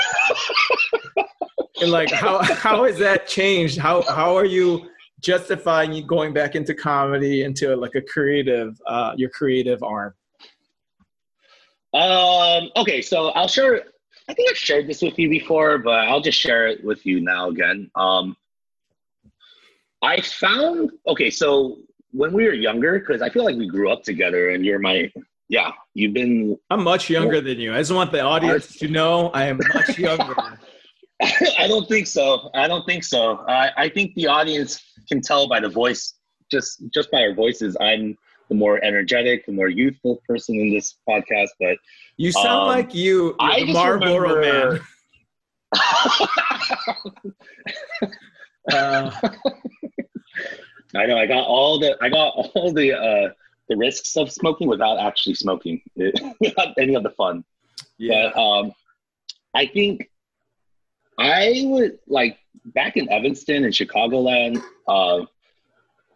[1.82, 4.90] and like how how has that changed how how are you
[5.22, 10.14] justifying you going back into comedy into like a creative uh your creative arm
[11.94, 13.84] Um, okay, so I'll share.
[14.28, 17.20] I think I've shared this with you before, but I'll just share it with you
[17.22, 17.92] now again.
[17.96, 18.36] Um,
[20.04, 21.80] I found okay, so
[22.12, 25.12] when we were younger, because I feel like we grew up together, and you're my
[25.50, 26.58] yeah, you've been.
[26.70, 27.74] I'm much younger than you.
[27.74, 30.36] I just want the audience to know I am much younger.
[31.58, 32.50] I don't think so.
[32.54, 33.40] I don't think so.
[33.48, 36.14] I I think the audience can tell by the voice,
[36.52, 37.78] just just by our voices.
[37.80, 38.18] I'm
[38.50, 41.78] the more energetic, the more youthful person in this podcast, but
[42.18, 44.82] You sound Um, like you, I Marlboro remember- man.
[48.72, 49.12] Uh,
[50.96, 51.18] I know.
[51.18, 53.30] I got all the I got all the uh,
[53.70, 57.44] the risks of smoking without actually smoking, without any of the fun.
[57.98, 58.32] yeah.
[58.34, 58.72] But um,
[59.54, 60.10] I think
[61.18, 65.26] I would like back in Evanston and Chicagoland, uh,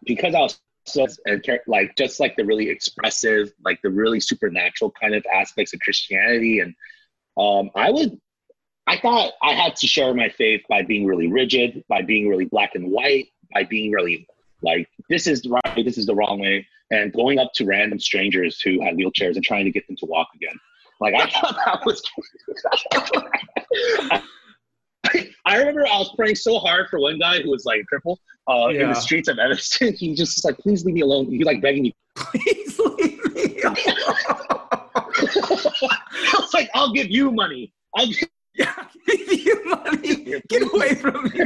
[0.04, 4.92] because I was so and like just like the really expressive, like the really supernatural
[5.00, 6.74] kind of aspects of Christianity, and
[7.36, 8.18] um, I would.
[8.88, 12.46] I thought I had to share my faith by being really rigid, by being really
[12.46, 14.26] black and white, by being really
[14.62, 17.66] like this is the right way, this is the wrong way, and going up to
[17.66, 20.58] random strangers who had wheelchairs and trying to get them to walk again.
[21.00, 22.02] Like I thought that was.
[25.04, 27.94] I, I remember I was praying so hard for one guy who was like a
[27.94, 28.16] cripple
[28.48, 29.92] uh, in the streets of Evanston.
[29.92, 31.94] He just was like, "Please leave me alone." He like begging me.
[32.16, 33.76] Please leave me alone.
[34.94, 38.74] I was like, "I'll give you money." I'll give Yeah,
[39.06, 40.42] give you money.
[40.48, 41.40] Get away from me.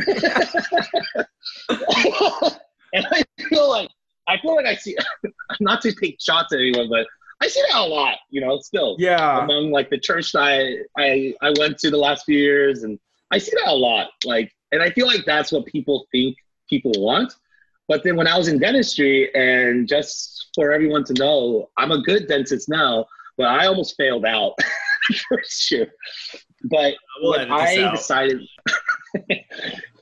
[2.94, 3.88] and I feel like
[4.28, 4.96] I feel like I see
[5.60, 7.06] not to take shots at anyone, but
[7.42, 8.16] I see that a lot.
[8.30, 9.42] You know, still Yeah.
[9.44, 12.98] among like the church that I, I I went to the last few years, and
[13.30, 14.10] I see that a lot.
[14.24, 16.36] Like, and I feel like that's what people think
[16.68, 17.34] people want.
[17.88, 22.00] But then when I was in dentistry, and just for everyone to know, I'm a
[22.02, 24.54] good dentist now, but I almost failed out
[25.28, 25.92] first year.
[26.64, 27.96] But when I out.
[27.96, 28.40] decided,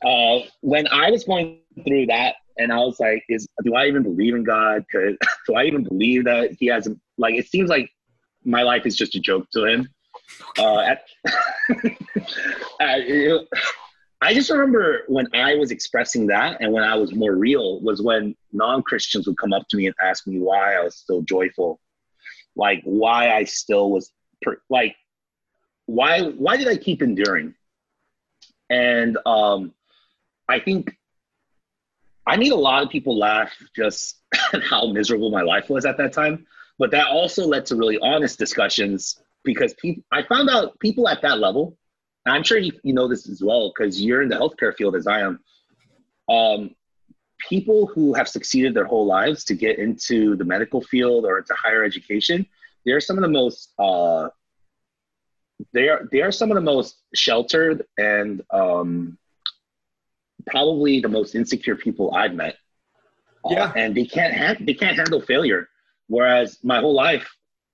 [0.04, 4.02] uh, when I was going through that, and I was like, "Is do I even
[4.02, 4.84] believe in God?
[4.90, 7.34] Could, do I even believe that He has like?
[7.34, 7.90] It seems like
[8.44, 9.88] my life is just a joke to Him."
[10.58, 11.02] Uh, at,
[12.80, 13.48] it-
[14.22, 18.02] I just remember when I was expressing that and when I was more real was
[18.02, 21.22] when non Christians would come up to me and ask me why I was still
[21.22, 21.80] joyful,
[22.54, 24.94] like why I still was per, like
[25.86, 27.54] why why did I keep enduring?
[28.68, 29.74] And um,
[30.48, 30.96] I think
[32.26, 34.20] I made a lot of people laugh just
[34.62, 36.46] how miserable my life was at that time.
[36.78, 41.22] But that also led to really honest discussions because people, I found out people at
[41.22, 41.76] that level,
[42.26, 45.06] I'm sure you, you know this as well because you're in the healthcare field as
[45.06, 45.40] I am.
[46.28, 46.74] Um,
[47.48, 51.54] people who have succeeded their whole lives to get into the medical field or into
[51.54, 52.46] higher education,
[52.84, 54.28] they're some of the most uh,
[55.72, 59.18] they are they are some of the most sheltered and um,
[60.46, 62.56] probably the most insecure people I've met.
[63.44, 65.68] Uh, yeah, uh, and they can't ha- they can't handle failure.
[66.08, 67.28] Whereas my whole life,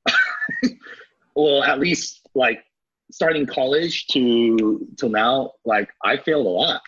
[1.34, 2.64] well, at least like
[3.10, 6.82] starting college to till now, like I failed a lot,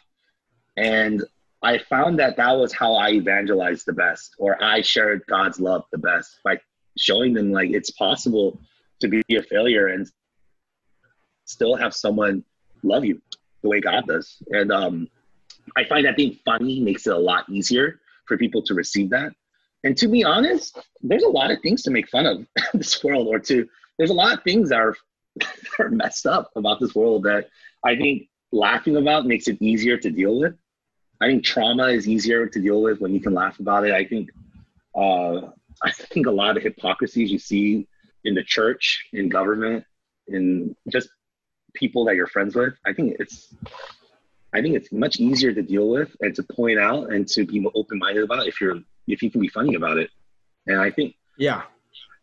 [0.76, 1.24] and
[1.62, 5.84] I found that that was how I evangelized the best, or I shared God's love
[5.90, 6.58] the best by
[6.96, 8.60] showing them like it's possible
[9.00, 10.08] to be a failure and
[11.48, 12.44] still have someone
[12.82, 13.20] love you
[13.62, 14.36] the way God does.
[14.50, 15.08] And um,
[15.76, 19.32] I find that being funny makes it a lot easier for people to receive that.
[19.84, 23.28] And to be honest, there's a lot of things to make fun of this world,
[23.28, 24.96] or to there's a lot of things that are,
[25.78, 27.48] are messed up about this world that
[27.84, 30.54] I think laughing about makes it easier to deal with.
[31.20, 33.92] I think trauma is easier to deal with when you can laugh about it.
[33.92, 34.30] I think
[34.94, 35.50] uh,
[35.82, 37.86] I think a lot of hypocrisies you see
[38.24, 39.84] in the church, in government,
[40.26, 41.08] in just
[41.74, 42.74] people that you're friends with.
[42.86, 43.54] I think it's
[44.54, 47.66] I think it's much easier to deal with and to point out and to be
[47.74, 50.10] open minded about if you're if you can be funny about it.
[50.66, 51.62] And I think yeah,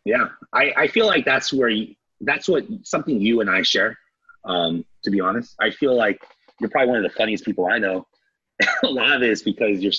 [0.04, 3.98] yeah, I I feel like that's where you that's what something you and I share.
[4.44, 6.22] Um, to be honest, I feel like
[6.60, 8.08] you're probably one of the funniest people I know.
[8.84, 9.92] a lot of it is because you're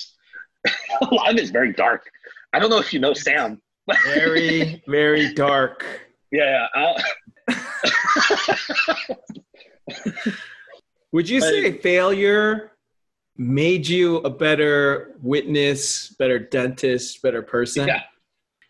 [1.01, 2.09] a lot of it is very dark.
[2.53, 3.61] I don't know if you know Sam.
[4.03, 5.85] very very dark.
[6.31, 6.67] Yeah,
[11.11, 12.71] Would you say failure
[13.37, 17.87] made you a better witness, better dentist, better person?
[17.87, 18.01] Yeah.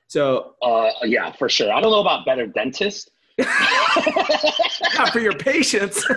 [0.07, 1.73] So, uh, yeah, for sure.
[1.73, 3.11] I don't know about better dentist.
[3.39, 6.05] Not for your patients.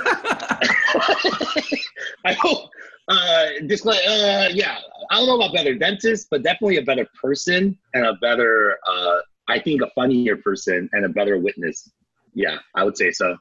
[2.25, 2.71] I hope.
[3.09, 3.47] Uh,
[3.85, 4.79] like, uh, yeah,
[5.11, 9.19] I don't know about better dentist, but definitely a better person and a better, uh,
[9.49, 11.91] I think, a funnier person and a better witness.
[12.35, 13.37] Yeah, I would say so.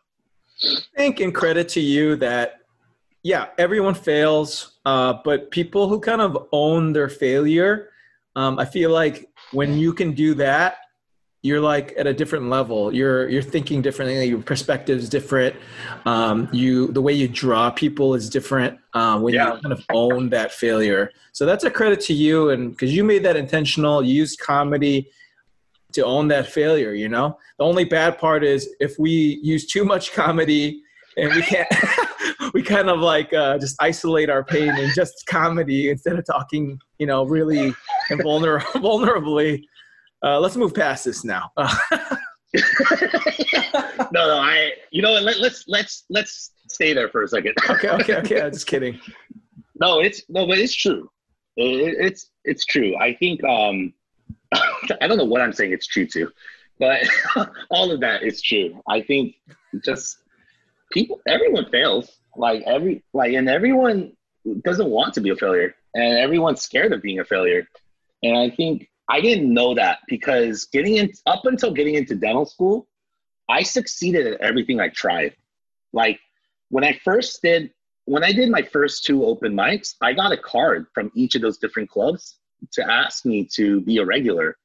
[0.97, 2.59] Thank and credit to you that
[3.23, 7.89] yeah, everyone fails, uh, but people who kind of own their failure,
[8.35, 10.77] um, I feel like when you can do that,
[11.41, 12.93] you're like at a different level.
[12.93, 14.25] You're you're thinking differently.
[14.25, 15.55] Your perspective is different.
[16.05, 19.55] Um, you the way you draw people is different uh, when yeah.
[19.55, 21.11] you kind of own that failure.
[21.31, 25.09] So that's a credit to you, and because you made that intentional, you used comedy
[25.93, 26.93] to own that failure.
[26.93, 30.81] You know, the only bad part is if we use too much comedy
[31.17, 31.67] and we can't
[32.53, 36.79] we kind of like uh, just isolate our pain in just comedy instead of talking
[36.97, 37.73] you know really
[38.09, 39.63] and vulner- vulnerably.
[40.21, 41.51] Uh, let's move past this now.
[44.11, 47.53] No no i you know let, let's let's let's stay there for a second.
[47.69, 48.99] Okay okay okay I'm just kidding.
[49.79, 51.09] No it's no but it's true.
[51.57, 52.97] It, it's it's true.
[52.97, 53.93] I think um
[55.01, 56.31] i don't know what i'm saying it's true to
[56.79, 57.01] but
[57.69, 58.81] all of that is true.
[58.87, 59.35] I think
[59.83, 60.17] just
[60.91, 62.09] people everyone fails.
[62.35, 64.13] Like every like and everyone
[64.63, 67.67] doesn't want to be a failure and everyone's scared of being a failure.
[68.23, 72.45] And i think i didn't know that because getting in up until getting into dental
[72.45, 72.87] school
[73.49, 75.35] i succeeded at everything i tried.
[75.91, 76.19] Like
[76.69, 77.71] when i first did
[78.05, 81.41] when i did my first two open mics i got a card from each of
[81.41, 82.37] those different clubs
[82.71, 84.57] to ask me to be a regular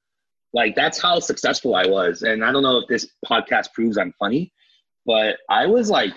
[0.53, 4.13] like that's how successful i was and i don't know if this podcast proves i'm
[4.19, 4.53] funny
[5.07, 6.13] but I was like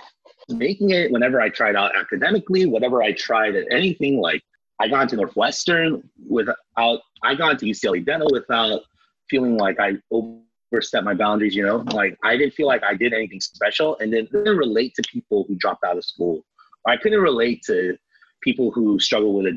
[0.50, 4.20] making it whenever I tried out academically, whatever I tried at anything.
[4.20, 4.42] Like
[4.80, 8.82] I got into Northwestern without, I got into UCLA Dental without
[9.30, 11.56] feeling like I overstepped my boundaries.
[11.56, 14.94] You know, like I didn't feel like I did anything special, and then didn't relate
[14.96, 16.46] to people who dropped out of school.
[16.88, 17.98] I couldn't relate to
[18.42, 19.54] people who struggle with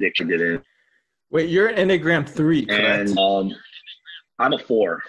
[0.00, 0.28] addiction.
[0.28, 0.64] Didn't.
[1.30, 3.10] Wait, you're an Enneagram three, correct?
[3.10, 3.54] And um,
[4.38, 5.02] I'm a four.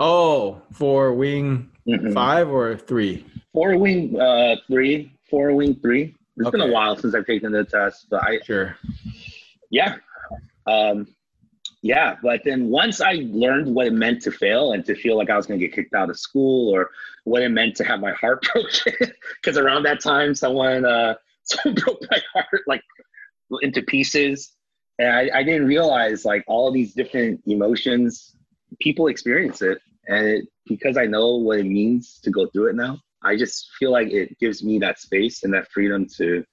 [0.00, 2.12] Oh, for wing mm-hmm.
[2.12, 3.24] five or three?
[3.52, 5.12] Four wing uh, three.
[5.30, 6.14] Four wing three.
[6.36, 6.58] It's okay.
[6.58, 8.76] been a while since I've taken the test, but I sure.
[9.70, 9.96] Yeah.
[10.66, 11.08] Um,
[11.82, 15.30] yeah, but then once I learned what it meant to fail and to feel like
[15.30, 16.90] I was going to get kicked out of school or
[17.24, 21.82] what it meant to have my heart broken, because around that time someone uh, someone
[21.82, 22.82] broke my heart like
[23.62, 24.52] into pieces,
[25.02, 28.36] and I, I didn't realize like all these different emotions.
[28.80, 32.76] People experience it, and it, because I know what it means to go through it
[32.76, 36.44] now, I just feel like it gives me that space and that freedom to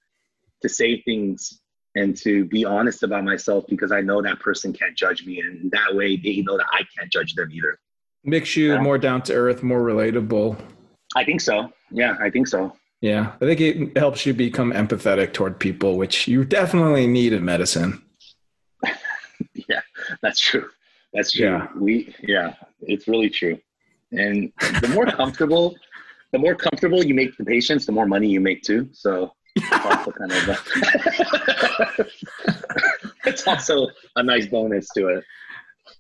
[0.61, 1.61] to say things
[1.95, 5.71] and to be honest about myself because I know that person can't judge me, and
[5.71, 7.77] that way they know that I can't judge them either.
[8.23, 8.81] Makes you Yeah.
[8.81, 10.59] more down to earth, more relatable.
[11.15, 11.71] I think so.
[11.91, 12.75] Yeah, I think so.
[13.01, 17.45] Yeah, I think it helps you become empathetic toward people, which you definitely need in
[17.45, 18.01] medicine.
[20.21, 20.69] That's true.
[21.13, 21.45] That's true.
[21.45, 21.67] Yeah.
[21.75, 23.59] We yeah, it's really true.
[24.11, 25.75] And the more comfortable,
[26.31, 28.89] the more comfortable you make the patients, the more money you make too.
[28.91, 30.57] So it's also kind of a,
[33.25, 35.23] it's also a nice bonus to it.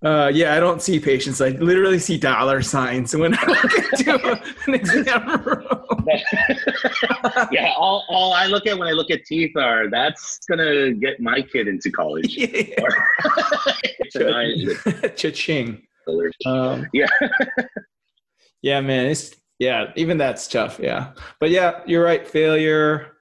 [0.01, 1.41] Uh, yeah, I don't see patients.
[1.41, 6.05] I literally see dollar signs when I walk into an exam room.
[7.51, 11.19] yeah, all, all I look at when I look at teeth are that's gonna get
[11.19, 12.33] my kid into college.
[12.37, 12.75] yeah.
[15.15, 15.81] Cha-ching.
[16.47, 17.05] Um, Yeah.
[18.63, 19.05] yeah, man.
[19.07, 19.91] It's yeah.
[19.95, 20.79] Even that's tough.
[20.81, 22.27] Yeah, but yeah, you're right.
[22.27, 23.11] Failure,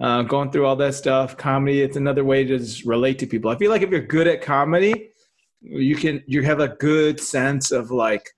[0.00, 1.36] uh, going through all that stuff.
[1.36, 1.80] Comedy.
[1.82, 3.50] It's another way to just relate to people.
[3.50, 5.10] I feel like if you're good at comedy,
[5.64, 8.28] you can you have a good sense of like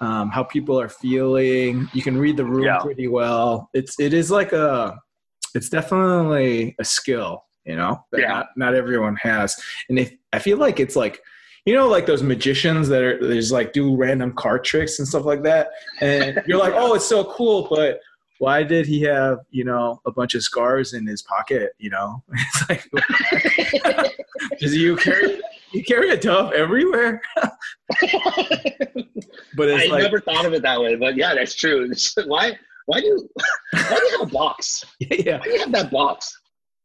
[0.00, 1.88] um, how people are feeling.
[1.94, 2.78] You can read the room Yeah.
[2.78, 3.70] pretty well.
[3.74, 4.98] It's it is like a.
[5.54, 8.28] It's definitely a skill, you know, that Yeah.
[8.28, 9.56] not, not everyone has.
[9.88, 11.20] And if I feel like it's like
[11.64, 15.24] you know, like those magicians that are there's like do random card tricks and stuff
[15.24, 15.68] like that,
[16.02, 18.00] and you're like, oh, it's so cool, but
[18.38, 21.72] why did he have you know a bunch of scars in his pocket?
[21.78, 24.10] You know, it's like,
[24.60, 25.40] does you carry
[25.74, 27.20] you carry a dove everywhere?
[29.56, 31.90] But it's I like, never thought of it that way, but yeah, that's true.
[32.26, 33.28] Why why do you
[33.72, 34.84] why do you have a box?
[35.00, 36.36] yeah, Why do you have that box?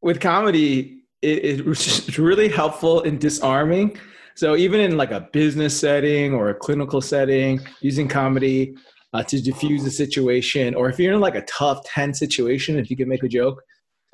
[0.02, 3.98] with comedy, it, it's really helpful in disarming.
[4.36, 8.76] So even in like a business setting or a clinical setting, using comedy
[9.14, 12.90] uh, to diffuse a situation, or if you're in like a tough, tense situation, if
[12.90, 13.62] you can make a joke,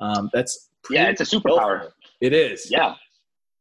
[0.00, 1.90] um, that's Yeah, it's a superpower.
[2.20, 2.68] it is.
[2.68, 2.94] Yeah,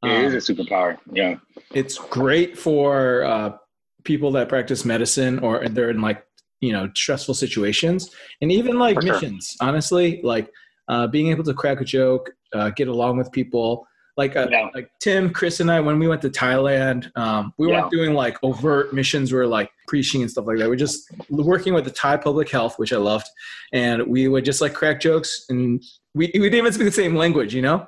[0.05, 0.97] it Um, is a superpower.
[1.11, 1.35] Yeah,
[1.73, 3.57] it's great for uh,
[4.03, 6.25] people that practice medicine or they're in like
[6.61, 9.13] you know stressful situations and even like For sure.
[9.13, 10.49] missions honestly like
[10.87, 14.69] uh, being able to crack a joke uh, get along with people like uh, Yeah.
[14.73, 18.37] like tim chris and i when we went to thailand um, we weren't doing like
[18.41, 21.91] overt missions we were like preaching and stuff like that we're just working with the
[21.91, 23.27] thai public health which i loved
[23.73, 25.83] and we would just like crack jokes and
[26.15, 27.85] we, we didn't even speak the same language you know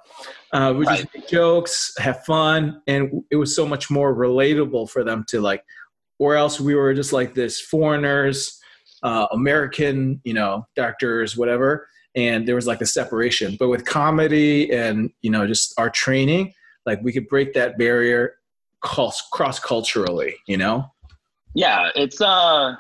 [0.53, 5.03] uh, we just make jokes have fun and it was so much more relatable for
[5.03, 5.63] them to like
[6.19, 8.59] or else we were just like this foreigners
[9.03, 14.71] uh, american you know doctors whatever and there was like a separation but with comedy
[14.71, 16.53] and you know just our training
[16.85, 18.35] like we could break that barrier
[18.81, 20.85] cross culturally you know
[21.57, 21.89] yeah.
[21.95, 22.75] It's uh,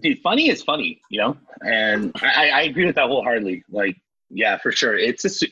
[0.00, 3.64] dude, funny is funny, you know, and I, I agree with that wholeheartedly.
[3.68, 3.96] Like,
[4.32, 4.96] yeah, for sure.
[4.96, 5.46] It's a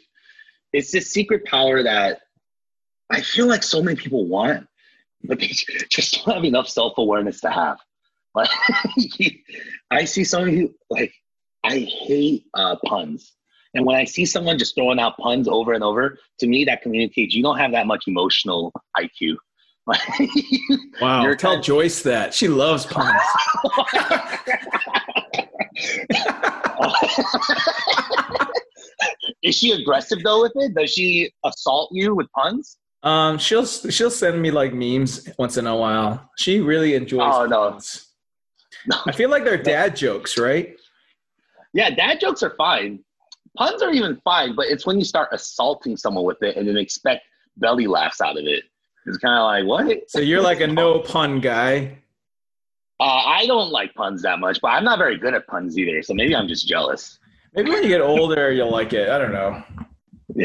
[0.72, 2.20] it's this secret power that
[3.10, 4.66] I feel like so many people want,
[5.24, 5.48] but they
[5.90, 7.78] just don't have enough self awareness to have.
[8.32, 8.48] Like,
[9.90, 11.12] I see someone who like
[11.64, 13.32] I hate uh, puns.
[13.74, 16.80] And when I see someone just throwing out puns over and over, to me that
[16.80, 19.34] communicates you don't have that much emotional IQ.
[19.86, 20.00] Like,
[21.00, 23.20] wow You're tell kind- joyce that she loves puns
[29.42, 30.74] Is she aggressive though with it?
[30.74, 32.76] Does she assault you with puns?
[33.02, 37.46] um she'll she'll send me like memes once in a while she really enjoys Oh,
[37.46, 37.70] no.
[37.70, 38.08] puns.
[39.06, 40.76] i feel like they're dad jokes right
[41.72, 43.02] Yeah, dad jokes are fine.
[43.56, 46.76] Puns are even fine, but it's when you start assaulting someone with it and then
[46.76, 47.22] expect
[47.56, 48.64] belly laughs out of it.
[49.06, 50.10] It's kind of like what?
[50.10, 51.96] so you're like a no pun guy
[53.00, 53.04] Uh,
[53.38, 56.02] I don't like puns that much, but I'm not very good at puns either.
[56.02, 57.18] So maybe I'm just jealous.
[57.54, 59.62] Maybe when you get older you'll like it i don't know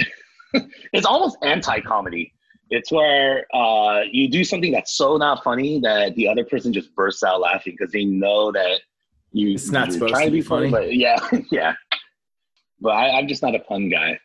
[0.93, 2.34] It's almost anti-comedy.
[2.70, 6.95] It's where uh, you do something that's so not funny that the other person just
[6.95, 8.82] bursts out laughing because they know that
[9.32, 9.53] you.
[9.53, 10.72] It's not you're supposed trying to be funny.
[10.72, 11.18] but yeah,
[11.51, 11.74] yeah.
[12.82, 14.20] But I, I'm just not a pun guy.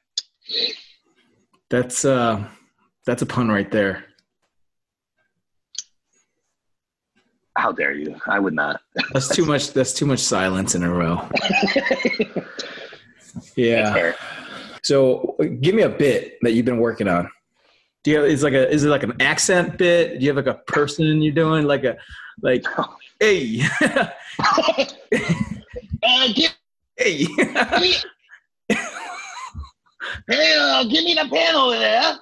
[1.69, 2.45] That's uh
[3.05, 4.05] that's a pun right there.
[7.57, 8.17] How dare you?
[8.27, 8.81] I would not.
[9.13, 11.29] That's too much that's too much silence in a row.
[13.57, 14.13] Yeah.
[14.83, 17.31] So give me a bit that you've been working on.
[18.03, 20.19] Do you have, is like a is it like an accent bit?
[20.19, 21.97] Do you have like a person you're doing like a
[22.43, 22.65] like
[23.21, 23.63] hey
[26.03, 26.53] Uh, give
[26.97, 27.27] hey
[30.29, 32.15] Hey, uh, give me the pen over there.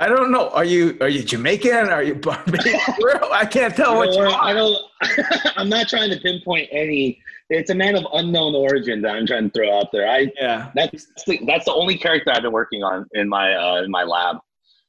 [0.00, 0.48] I don't know.
[0.50, 1.90] Are you are you Jamaican?
[1.90, 2.80] Are you Barbadian?
[3.30, 4.28] I can't tell what you are.
[4.42, 4.76] I don't.
[5.56, 7.20] I'm not trying to pinpoint any.
[7.50, 10.08] It's a man of unknown origin that I'm trying to throw out there.
[10.08, 13.82] I Yeah, that's the, that's the only character I've been working on in my uh,
[13.82, 14.38] in my lab.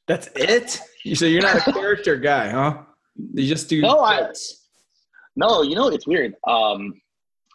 [0.06, 0.80] that's it.
[1.14, 2.78] So you're not a character guy, huh?
[3.34, 3.82] You just do.
[3.82, 4.32] No, I-
[5.36, 6.34] No, you know it's weird.
[6.46, 6.94] Um,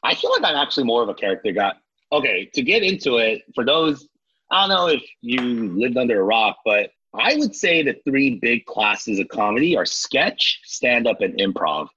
[0.04, 1.74] I feel like I'm actually more of a character guy.
[2.12, 4.08] Okay, to get into it, for those,
[4.52, 5.42] I don't know if you
[5.74, 9.86] lived under a rock, but I would say the three big classes of comedy are
[9.86, 11.88] sketch, stand up, and improv.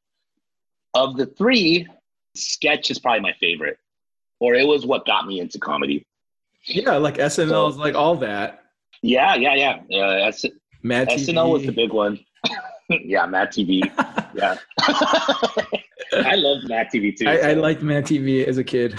[0.95, 1.87] Of the three,
[2.35, 3.79] sketch is probably my favorite,
[4.41, 6.07] or it was what got me into comedy.
[6.65, 8.65] Yeah, like SNL is like all that.
[9.03, 9.55] Yeah, yeah,
[9.89, 9.99] yeah.
[9.99, 10.45] Uh, S-
[10.83, 11.29] Mad TV.
[11.35, 12.19] SNL was the big one.
[12.89, 13.83] yeah, Mad TV.
[14.33, 14.57] Yeah.
[16.13, 17.27] I love Mad TV too.
[17.29, 18.99] I, I liked Mad TV as a kid.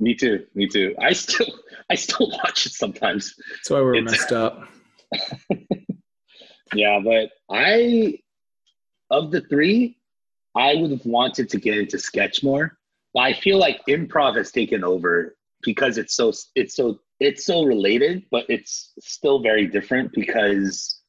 [0.00, 0.46] Me too.
[0.54, 0.94] Me too.
[0.98, 1.46] I still
[1.90, 3.34] I still watch it sometimes.
[3.56, 4.66] That's why we're It's- messed up.
[6.74, 8.18] Yeah, but I
[9.10, 9.98] of the three,
[10.54, 12.76] I would have wanted to get into sketch more.
[13.14, 17.62] But I feel like improv has taken over because it's so it's so it's so
[17.64, 21.00] related, but it's still very different because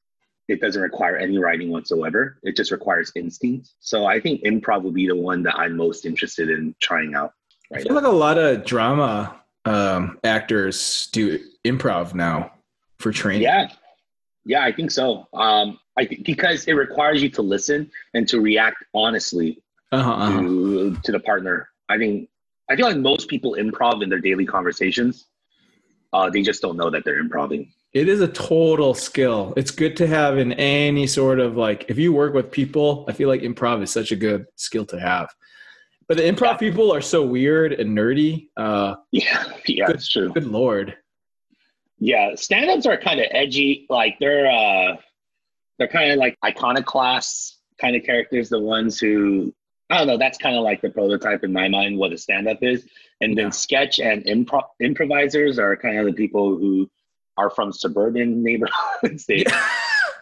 [0.48, 2.40] it doesn't require any writing whatsoever.
[2.44, 3.70] It just requires instinct.
[3.82, 7.34] So I think improv would be the one that I'm most interested in trying out.
[7.74, 8.02] I Right feel now.
[8.02, 12.54] like a lot of drama um, actors do improv now
[13.00, 13.42] for training.
[13.42, 13.70] Yeah,
[14.48, 15.28] yeah, I think so.
[15.34, 20.42] Um, I think because it requires you to listen and to react honestly Uh-huh, uh-huh.
[20.42, 21.70] to, to the partner.
[21.90, 22.30] I think
[22.70, 25.28] I feel like most people improv in their daily conversations.
[26.14, 27.72] Uh, they just don't know that they're improving.
[27.94, 29.54] It is a total skill.
[29.58, 33.14] It's good to have in any sort of like if you work with people, I
[33.14, 35.28] feel like improv is such a good skill to have.
[36.08, 36.58] But the improv Yeah.
[36.68, 38.50] people are so weird and nerdy.
[38.58, 39.96] Uh Yeah, yeah, Good.
[39.98, 40.30] it's true.
[40.34, 40.96] good lord.
[42.00, 43.86] Yeah, stand-ups are kind of edgy.
[43.90, 44.98] Like they're uh,
[45.78, 48.50] they're kind of like iconoclasts kind of characters.
[48.50, 49.54] The ones who
[49.90, 50.18] I don't know.
[50.18, 52.88] That's kind of like the prototype in my mind what a stand-up is.
[53.22, 56.90] And then sketch and improv improvisers are kind of the people who
[57.38, 59.26] are from suburban neighborhoods.
[59.28, 59.46] They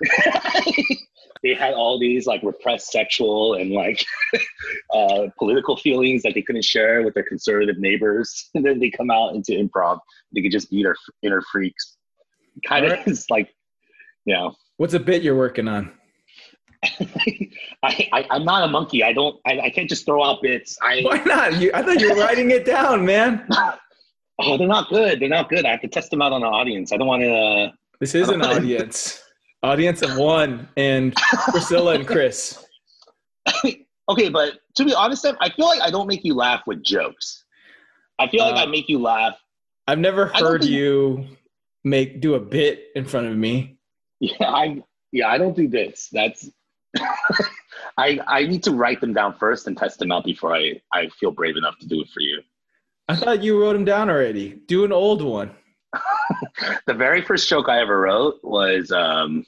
[1.45, 4.03] they had all these like repressed sexual and like
[4.93, 9.11] uh, political feelings that they couldn't share with their conservative neighbors, and then they come
[9.11, 9.99] out into improv.
[10.33, 11.97] They could just be their inner freaks.
[12.67, 13.07] Kind of Alright.
[13.07, 13.49] is like,
[14.25, 15.91] you know, What's a bit you're working on?
[16.83, 19.03] I, I I'm not a monkey.
[19.03, 19.39] I don't.
[19.45, 20.77] I, I can't just throw out bits.
[20.81, 21.61] I Why not?
[21.61, 23.47] You I thought you were writing it down, man.
[24.39, 25.19] oh, they're not good.
[25.19, 25.65] They're not good.
[25.65, 26.91] I have to test them out on the audience.
[26.91, 27.33] I don't want to.
[27.33, 29.24] Uh, This is an audience.
[29.63, 31.15] Audience of one and
[31.49, 32.65] Priscilla and Chris.
[34.09, 37.43] okay, but to be honest, I feel like I don't make you laugh with jokes.
[38.19, 39.37] I feel like Uh, I make you laugh.
[39.87, 41.25] I've never heard you
[41.83, 43.77] make do a bit in front of me.
[44.19, 46.09] Yeah, I yeah I don't do bits.
[46.11, 46.49] That's
[47.97, 51.09] I I need to write them down first and test them out before I I
[51.19, 52.41] feel brave enough to do it for you.
[53.07, 54.59] I thought you wrote them down already.
[54.67, 55.51] Do an old one.
[56.87, 59.45] The very first joke I ever wrote was um,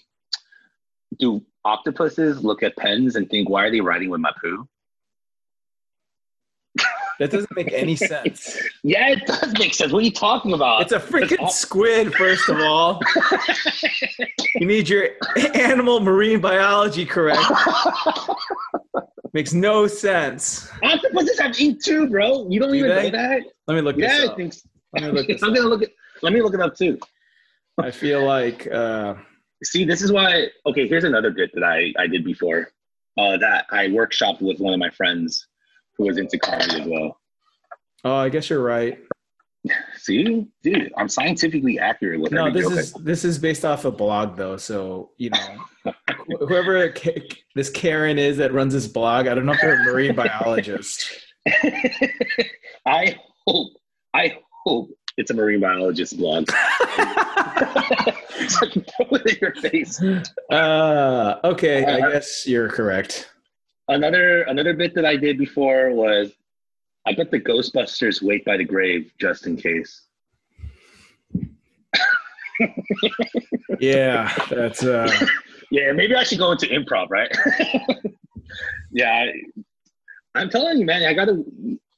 [1.19, 4.67] do octopuses look at pens and think why are they writing with my poo?
[7.19, 8.59] That doesn't make any sense.
[8.83, 9.91] Yeah, it does make sense.
[9.91, 10.81] What are you talking about?
[10.81, 13.01] It's a freaking squid, first of all.
[14.59, 15.09] You need your
[15.53, 17.41] animal marine biology correct.
[19.33, 20.67] Makes no sense.
[20.83, 22.47] octopuses have ink too, bro.
[22.49, 23.11] You don't Do even they?
[23.11, 23.41] know that?
[23.67, 24.53] Let me look Yeah, this I think.
[24.53, 24.61] So.
[24.93, 25.89] Let me look I'm gonna look at.
[26.21, 26.99] Let me look it up too.
[27.79, 29.15] I feel like uh,
[29.63, 30.47] See, this is why.
[30.65, 32.71] Okay, here's another bit that I I did before.
[33.17, 35.47] Uh, that I workshopped with one of my friends
[35.97, 37.19] who was into comedy as well.
[38.03, 38.99] oh, I guess you're right.
[39.97, 44.37] See, dude, I'm scientifically accurate with No, this is this is based off a blog
[44.37, 45.93] though, so you know,
[46.47, 46.93] whoever
[47.55, 51.09] this Karen is that runs this blog, I don't know if they're a marine biologist.
[52.85, 53.71] I hope,
[54.13, 56.49] I hope it's a marine biologist blog.
[56.51, 56.55] so
[58.61, 60.01] I can throw it in your face.
[60.51, 63.29] uh, okay, I Uh, guess you're correct.
[63.89, 66.31] Another another bit that I did before was
[67.05, 70.01] I put the Ghostbusters wait by the grave just in case.
[73.79, 75.09] Yeah, that's uh,
[75.71, 77.29] Yeah, maybe I should go into improv, right?
[78.91, 79.33] yeah, I,
[80.39, 81.43] I'm telling you, man, I gotta.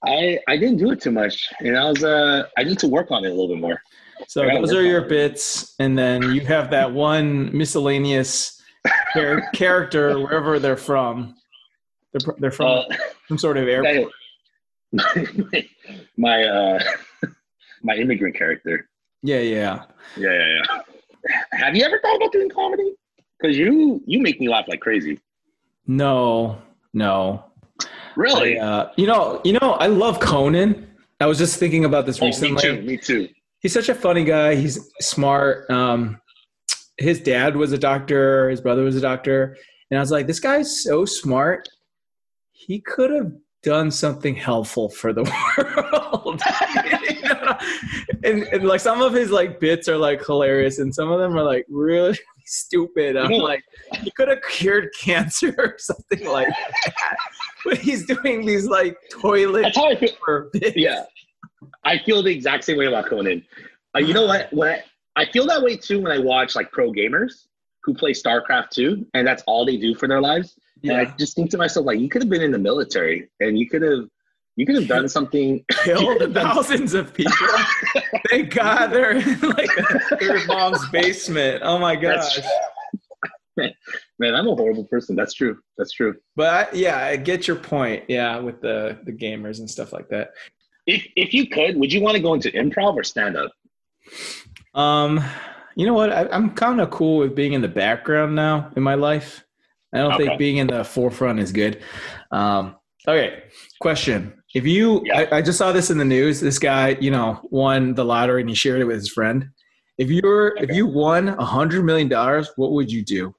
[0.06, 3.12] I I didn't do it too much, and I was uh I need to work
[3.12, 3.82] on it a little bit more.
[4.28, 5.10] so those are your it.
[5.10, 8.62] bits, and then you have that one miscellaneous
[9.14, 11.36] char- character wherever they're from.
[12.14, 12.95] They're, they're from Uh,
[13.28, 14.12] some sort of airport.
[14.91, 15.28] my
[16.18, 16.80] my uh
[17.84, 18.89] my immigrant character.
[19.22, 19.84] Yeah, yeah.
[20.18, 20.82] Yeah, yeah, yeah.
[21.52, 22.93] Have you ever thought about doing comedy?
[23.39, 25.20] Because you you make me laugh like crazy.
[25.88, 26.62] No,
[26.93, 27.43] no.
[28.16, 28.60] Really?
[28.60, 30.88] I, uh, you know, you know, I love Conan.
[31.20, 32.53] I was just thinking about this oh, recently.
[32.53, 32.82] me too.
[32.82, 33.30] Me too.
[33.60, 34.55] He's such a funny guy.
[34.55, 35.70] He's smart.
[35.70, 36.22] Um,
[36.97, 38.49] his dad was a doctor.
[38.49, 39.57] His brother was a doctor,
[39.91, 41.68] and I was like, this guy's so smart.
[42.51, 43.32] He could have
[43.64, 45.24] done something helpful for the
[45.57, 46.41] world.
[48.24, 51.38] and, and like some of his like bits are like hilarious, and some of them
[51.38, 52.18] are like really
[52.50, 53.18] stupid.
[53.18, 53.64] I'm like,
[54.02, 56.47] he could have cured cancer or something like
[56.86, 57.18] that.
[57.66, 60.50] But he's doing these like toilet That's how I feel.
[60.54, 60.76] bits.
[60.76, 61.04] Yeah,
[61.84, 63.43] I feel the exact same way about Conan.
[63.95, 64.52] Uh, you know what?
[64.54, 64.84] When I,
[65.22, 67.47] I feel that way too when I watch like pro gamers
[67.84, 70.58] who play StarCraft 2 and that's all they do for their lives.
[70.84, 73.60] And I just think to myself, like, you could have been in the military and
[73.60, 74.06] you could have
[74.60, 75.64] you could have done something.
[75.86, 77.47] Killed thousands of people.
[78.30, 79.70] Thank God they're in like
[80.20, 81.62] their mom's basement.
[81.64, 82.39] Oh my gosh.
[83.55, 85.16] Man, I'm a horrible person.
[85.16, 85.60] That's true.
[85.78, 86.16] That's true.
[86.36, 88.03] But I, yeah, I get your point.
[88.10, 90.32] Yeah, with the the gamers and stuff like that.
[90.86, 93.51] If if you could, would you want to go into improv or stand up?
[94.76, 95.24] Um,
[95.76, 96.12] you know what?
[96.12, 99.45] I, I'm kind of cool with being in the background now in my life.
[99.93, 100.26] I don't Okay.
[100.28, 101.82] think being in the forefront is good.
[102.32, 102.76] Um,
[103.07, 103.43] okay,
[103.80, 105.28] question: If you, Yeah.
[105.32, 106.39] I, I just saw this in the news.
[106.39, 109.50] This guy, you know, won the lottery and he shared it with his friend.
[109.97, 113.36] If you're, if you won a hundred million dollars, what would you do?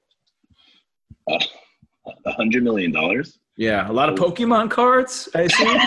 [1.27, 3.39] A hundred million dollars?
[3.57, 5.27] Yeah, a lot of Pokemon cards.
[5.35, 5.77] I assume.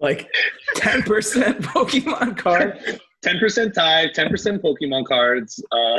[0.00, 0.28] like
[0.76, 2.78] ten percent Pokemon card.
[3.22, 5.62] Ten percent tithe, ten percent Pokemon cards.
[5.72, 5.98] Uh,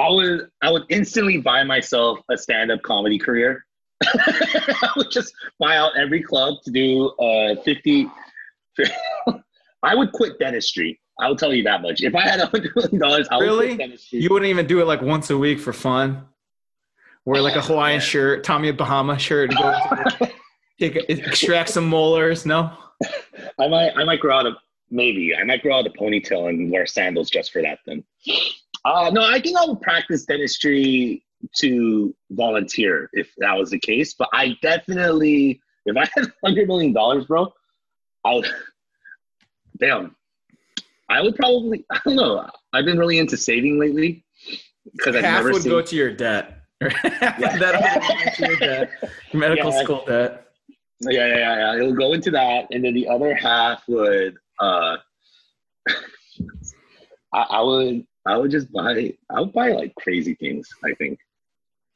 [0.00, 3.64] I would I would instantly buy myself a stand up comedy career.
[4.04, 8.08] I would just buy out every club to do uh, fifty.
[9.82, 11.00] I would quit dentistry.
[11.20, 12.02] I will tell you that much.
[12.02, 13.66] If I had a hundred million dollars, I would Really?
[13.68, 14.20] quit dentistry.
[14.20, 16.26] You wouldn't even do it like once a week for fun.
[17.26, 20.26] Wear like a Hawaiian shirt, Tommy Bahama shirt, and go
[20.80, 22.46] take a, extract some molars.
[22.46, 22.72] No,
[23.58, 24.52] I might I might grow out a
[24.90, 28.02] maybe I might grow out a ponytail and wear sandals just for that then.
[28.84, 31.22] Uh no, I think I would practice dentistry
[31.56, 34.14] to volunteer if that was the case.
[34.14, 37.52] But I definitely if I had hundred million dollars, bro,
[38.24, 38.46] I would
[39.80, 40.16] damn.
[41.08, 42.48] I would probably I don't know.
[42.72, 44.24] I've been really into saving lately
[44.92, 46.56] because I've half never would seen go to your debt.
[46.82, 47.58] Yeah.
[47.58, 48.90] that would go to your debt,
[49.32, 49.82] your medical Yeah.
[49.82, 50.46] school debt.
[51.02, 51.76] Yeah, yeah, yeah, yeah.
[51.76, 54.36] It'll go into that, and then the other half would.
[54.58, 54.96] uh
[57.32, 58.06] I, I would.
[58.26, 59.12] I would just buy.
[59.30, 60.68] I would buy like crazy things.
[60.84, 61.18] I think,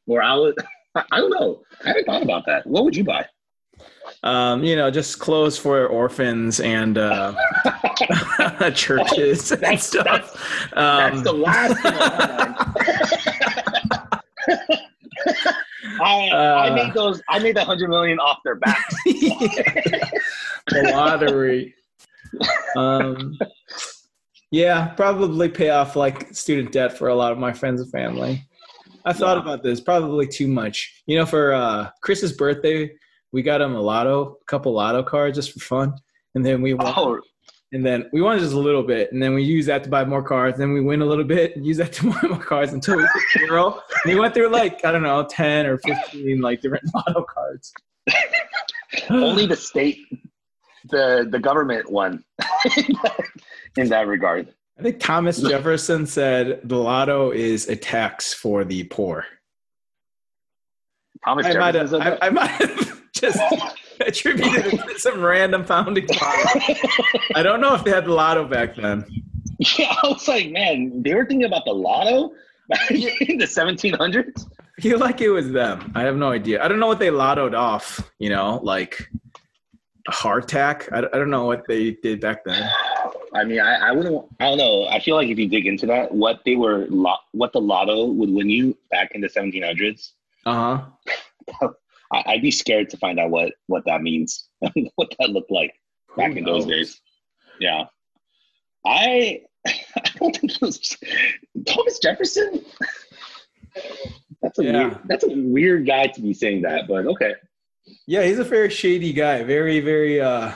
[0.06, 0.54] or I would.
[0.94, 1.62] I, I don't know.
[1.84, 2.66] I haven't thought about that.
[2.66, 3.26] What would you buy?
[4.22, 7.34] Um, you know, just clothes for orphans and uh,
[8.74, 10.70] churches and That's- stuff.
[10.74, 11.94] That's Um, the last thing.
[16.00, 17.22] I, I Uh, made those.
[17.28, 18.94] I made the hundred million off their backs.
[19.04, 21.74] the lottery.
[22.76, 23.38] Um,
[24.54, 28.46] yeah, probably pay off like student debt for a lot of my friends and family.
[29.04, 29.42] I thought Yeah.
[29.42, 29.80] about this.
[29.80, 31.02] Probably too much.
[31.06, 32.92] You know, for uh, Chris's birthday,
[33.32, 35.94] we got him a lotto, a couple lotto cards just for fun,
[36.34, 36.92] and then we won.
[36.96, 37.20] Oh,
[37.72, 40.04] And then we won just a little bit, and then we use that to buy
[40.04, 40.56] more cards.
[40.56, 43.02] Then we win a little bit, and use that to buy more cards until we
[43.02, 43.80] hit zero.
[44.06, 47.72] We went through like I don't know, ten or fifteen like different lotto cards.
[49.10, 49.98] only the state,
[50.90, 52.22] the the government won
[53.76, 54.52] in that regard.
[54.78, 59.26] I think Thomas Jefferson said the lotto is a tax for the poor.
[61.24, 63.40] Thomas I might Jefferson have, I, I might have just
[64.00, 66.60] attributed it to some random founding father.
[67.34, 69.04] I don't know if they had the lotto back then.
[69.78, 72.32] Yeah, I was like, man, they were thinking about the lotto
[72.68, 74.50] back in the 1700s.
[74.76, 75.92] I feel like it was them.
[75.94, 76.62] I have no idea.
[76.62, 78.12] I don't know what they lottoed off.
[78.18, 79.08] You know, like
[80.08, 80.88] attack.
[80.92, 82.68] I, I don't know what they did back then.
[83.34, 84.24] I mean, I, I wouldn't.
[84.40, 84.86] I don't know.
[84.86, 88.06] I feel like if you dig into that, what they were, lo- what the lotto
[88.06, 90.12] would win you back in the 1700s,
[90.46, 90.80] Uh
[91.60, 91.68] huh.
[92.12, 95.74] I'd be scared to find out what what that means, what that looked like
[96.16, 97.00] back in those days.
[97.58, 97.84] Yeah,
[98.86, 99.72] I I
[100.18, 100.96] don't think it was
[101.66, 102.64] Thomas Jefferson.
[104.42, 104.72] That's a Yeah.
[104.88, 107.34] weird, that's a weird guy to be saying that, but okay.
[108.06, 109.42] Yeah, he's a very shady guy.
[109.44, 110.52] Very, very uh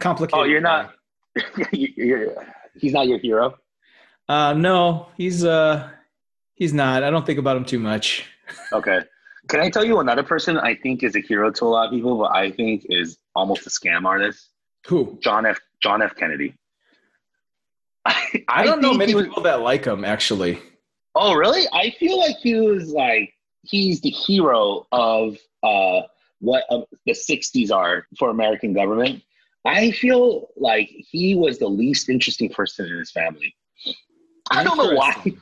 [0.00, 0.38] complicated.
[0.40, 0.88] Oh, you're guy.
[1.56, 1.72] not.
[1.72, 2.34] you're,
[2.78, 3.56] he's not your hero.
[4.28, 5.90] Uh, no, he's uh,
[6.54, 7.02] he's not.
[7.02, 8.24] I don't think about him too much.
[8.72, 9.00] Okay.
[9.48, 11.90] Can I tell you another person I think is a hero to a lot of
[11.92, 14.48] people, but I think is almost a scam artist?
[14.86, 15.18] Who?
[15.22, 15.60] John F.
[15.82, 16.14] John F.
[16.16, 16.54] Kennedy.
[18.06, 20.60] I, I don't know many was- people that like him actually.
[21.14, 21.64] Oh, really?
[21.72, 26.00] I feel like he was like he's the hero of uh,
[26.44, 29.22] what uh, the '60s are for American government.
[29.64, 33.54] I feel like he was the least interesting person in his family.
[34.50, 35.24] I don't know why.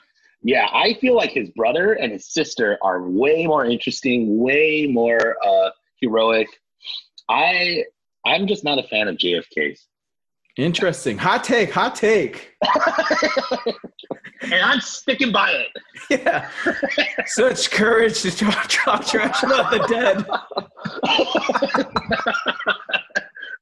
[0.44, 5.36] Yeah, I feel like his brother and his sister are way more interesting, way more
[5.40, 6.48] uh, heroic.
[7.28, 7.84] I
[8.26, 9.86] I'm just not a fan of JFK's.
[10.56, 11.16] Interesting.
[11.18, 11.70] Hot take.
[11.70, 12.56] Hot take.
[14.42, 15.68] and I'm sticking by it.
[16.10, 16.48] Yeah.
[17.26, 20.26] Such courage to talk, talk trash about the dead.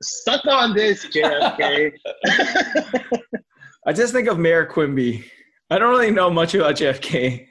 [0.02, 1.92] Suck on this, JFK.
[3.86, 5.24] I just think of Mayor Quimby.
[5.70, 7.46] I don't really know much about JFK.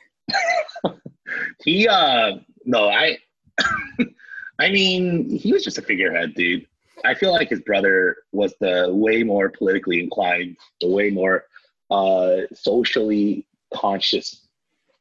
[1.64, 2.32] he uh
[2.66, 3.18] no, I
[4.60, 6.66] I mean, he was just a figurehead, dude.
[7.06, 11.46] I feel like his brother was the way more politically inclined, the way more
[11.92, 14.48] uh socially conscious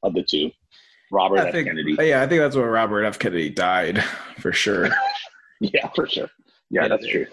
[0.02, 0.50] of the two.
[1.10, 1.52] Robert I F.
[1.52, 1.96] think, Kennedy.
[2.00, 3.18] yeah, I think that's where Robert F.
[3.18, 4.02] Kennedy died
[4.38, 4.88] for sure.
[5.60, 6.28] Yeah, for sure.
[6.70, 7.26] Yeah, that's true.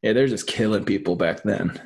[0.00, 1.78] Yeah, they're just killing people back then.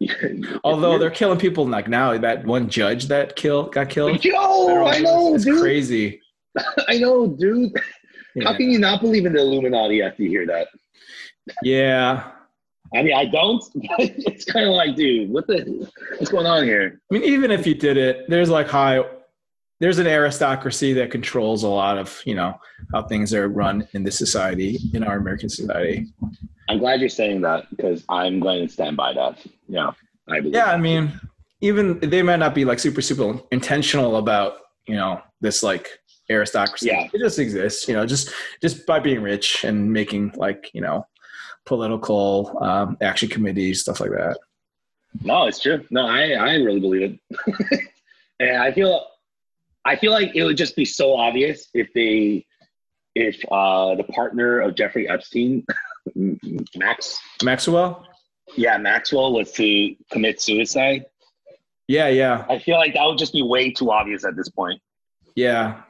[0.64, 2.16] Although they're killing people like now.
[2.18, 4.24] That one judge that killed got killed.
[4.24, 5.60] Yo, I know, It's dude.
[5.60, 6.20] crazy.
[6.86, 7.72] I know, dude.
[8.44, 10.68] How can you not believe in the Illuminati after you hear that?
[11.64, 12.30] yeah.
[12.94, 13.62] I mean, I don't.
[13.74, 17.00] But it's kind of like, dude, what the what's going on here?
[17.10, 19.04] I mean, even if you did it, there's like high,
[19.80, 22.58] there's an aristocracy that controls a lot of, you know,
[22.92, 26.06] how things are run in this society, in our American society.
[26.68, 29.38] I'm glad you're saying that because I'm going to stand by that.
[29.68, 29.90] Yeah,
[30.28, 30.54] I believe.
[30.54, 31.12] Yeah, I mean,
[31.60, 35.88] even they might not be like super, super intentional about, you know, this like
[36.30, 36.86] aristocracy.
[36.86, 37.08] Yeah.
[37.12, 41.06] It just exists, you know, just just by being rich and making like, you know,
[41.66, 44.38] political um, action committees, stuff like that.
[45.22, 45.84] No, it's true.
[45.90, 47.80] No, I I really believe it,
[48.40, 49.06] and I feel
[49.84, 52.46] I feel like it would just be so obvious if they
[53.14, 55.66] if uh the partner of Jeffrey Epstein,
[56.76, 58.06] Max, Maxwell?
[58.56, 61.04] yeah, Maxwell was to commit suicide.
[61.88, 64.80] Yeah, yeah, I feel like that would just be way too obvious at this point.
[65.34, 65.82] yeah.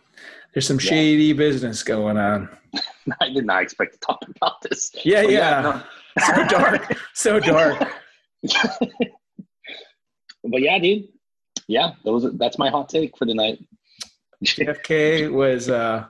[0.53, 0.91] There's some Yeah.
[0.91, 2.47] shady business going on.
[3.21, 4.91] I did not expect to talk about this.
[5.05, 5.61] Yeah, But yeah.
[5.61, 5.83] no.
[6.27, 7.93] so dark, so dark.
[10.45, 11.09] But yeah, dude.
[11.69, 13.59] Yeah, those that's my hot take for the night.
[14.45, 16.07] JFK was uh,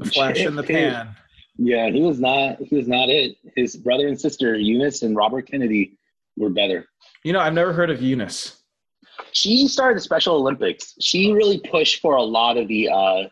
[0.00, 1.16] a flash in the pan.
[1.58, 2.58] Yeah, he was not.
[2.60, 3.36] He was not it.
[3.56, 5.98] His brother and sister, Eunice and Robert Kennedy,
[6.36, 6.86] were better.
[7.24, 8.62] You know, I've never heard of Eunice.
[9.32, 10.94] She started the Special Olympics.
[11.00, 13.24] She really pushed for a lot of the uh,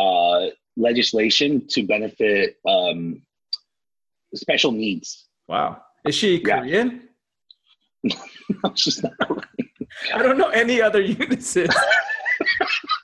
[0.00, 0.46] uh,
[0.78, 3.20] legislation to benefit um,
[4.34, 5.26] special needs.
[5.48, 6.60] Wow, is she Yeah.
[6.60, 7.08] Korean?
[8.76, 9.12] She's not.
[10.14, 11.68] I don't know any other Eunices.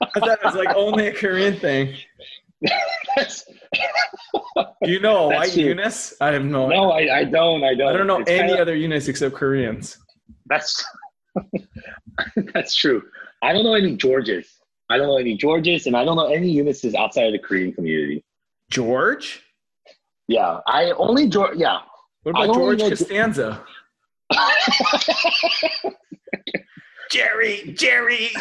[0.01, 1.95] I thought it was like only a Korean thing.
[4.83, 5.57] Do you know a That's white.
[5.57, 6.13] Eunice?
[6.21, 6.67] I have no.
[6.69, 7.63] no, I, I don't.
[7.63, 7.89] I don't.
[7.93, 9.97] I don't know It's any kinda- other Eunice except Koreans.
[10.45, 10.83] That's
[12.53, 13.03] that's true.
[13.43, 14.47] I don't know any Georges.
[14.89, 17.73] I don't know any Georges, and I don't know any Eunices outside of the Korean
[17.73, 18.23] community.
[18.69, 19.41] George?
[20.27, 21.57] Yeah, I only George.
[21.57, 21.79] Yeah.
[22.23, 23.63] What about George Costanza?
[27.11, 28.29] Jerry, Jerry.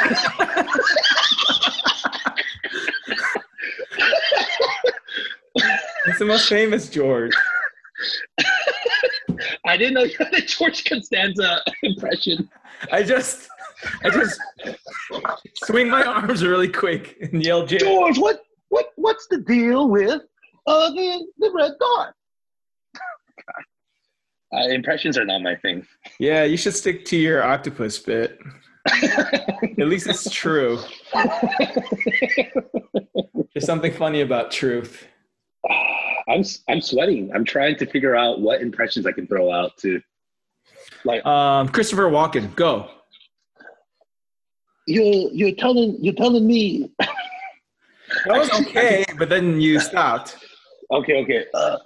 [6.07, 7.34] It's the most famous George.
[9.66, 12.49] I didn't know you had a George Costanza impression.
[12.92, 13.49] I just,
[14.05, 14.41] I just
[15.64, 17.81] swing my arms really quick and yell Jerry.
[17.83, 20.22] George, what what what's the deal with
[20.66, 22.14] uh the, the red dot?
[24.55, 25.87] uh, impressions are not my thing.
[26.18, 28.39] Yeah, you should stick to your octopus bit.
[29.03, 30.79] At least it's true.
[33.55, 35.07] There's something funny about truth.
[36.29, 37.31] I'm I'm sweating.
[37.35, 40.01] I'm trying to figure out what impressions I can throw out to
[41.05, 42.91] like Um, Christopher Walken, go.
[44.87, 46.91] You're you're telling you're telling me.
[48.26, 50.37] That was okay, but then you stopped.
[50.93, 51.47] okay okay.
[51.53, 51.78] Uh,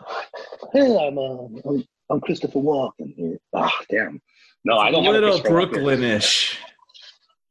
[0.75, 3.39] hey I'm, uh, I'm I'm Christopher Walken here.
[3.55, 4.21] Ah damn.
[4.65, 6.59] No I don't a little Brooklynish.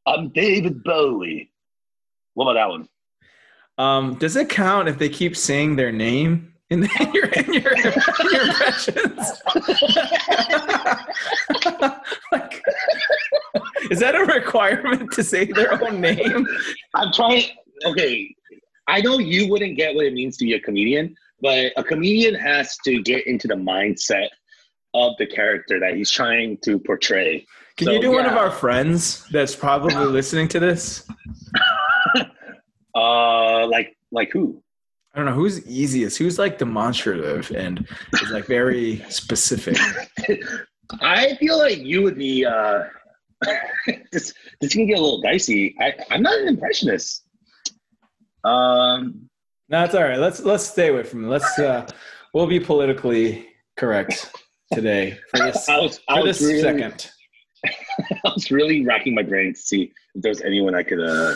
[0.06, 1.50] I'm David Bowie.
[2.36, 2.90] What about that one?
[3.80, 7.74] Um, does it count if they keep saying their name in, the, your in your,
[7.74, 9.42] in your impressions?
[12.32, 12.64] like,
[13.90, 16.46] is that a requirement to say their own name?
[16.94, 17.44] I'm trying
[17.86, 18.36] okay
[18.88, 22.36] I know you wouldn't get what it means to be a comedian, but a comedian
[22.36, 24.30] has to get into the mindset
[24.94, 27.46] of the character that he's trying to portray.
[27.76, 31.08] Can So, you do one of our friends that's probably listening to this?
[32.96, 34.60] Uh, like like who?
[35.18, 36.20] I don't know who's easiest.
[36.20, 37.88] Who's like demonstrative and
[38.22, 39.76] is like very specific.
[41.02, 42.46] I feel like you would be.
[42.46, 42.84] Uh,
[44.12, 45.76] this this can get a little dicey.
[45.82, 47.24] I, I'm not an impressionist.
[48.44, 49.28] Um,
[49.70, 50.20] No, it's all right.
[50.20, 51.30] Let's let's stay away from it.
[51.30, 51.88] Let's uh
[52.36, 54.32] we'll be politically correct
[54.72, 57.10] today for this I was I for this really, second.
[57.66, 61.00] I was really racking my brain to see if there's anyone I could.
[61.00, 61.34] Uh,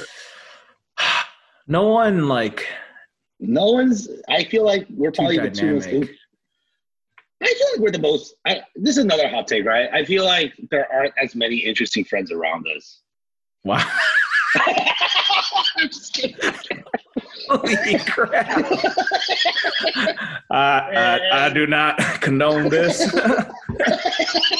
[1.67, 2.67] No one like
[3.42, 4.08] no one's.
[4.30, 5.88] I feel like we're probably the two most.
[5.88, 8.36] I feel like we're the most.
[8.46, 9.89] I, this is another hot take, right?
[9.92, 13.02] I feel like there aren't as many interesting friends around us.
[13.66, 13.84] Wow.
[15.78, 16.84] I'm just kidding.
[17.50, 18.48] Holy crap.
[20.52, 23.14] I, I, I do not condone this.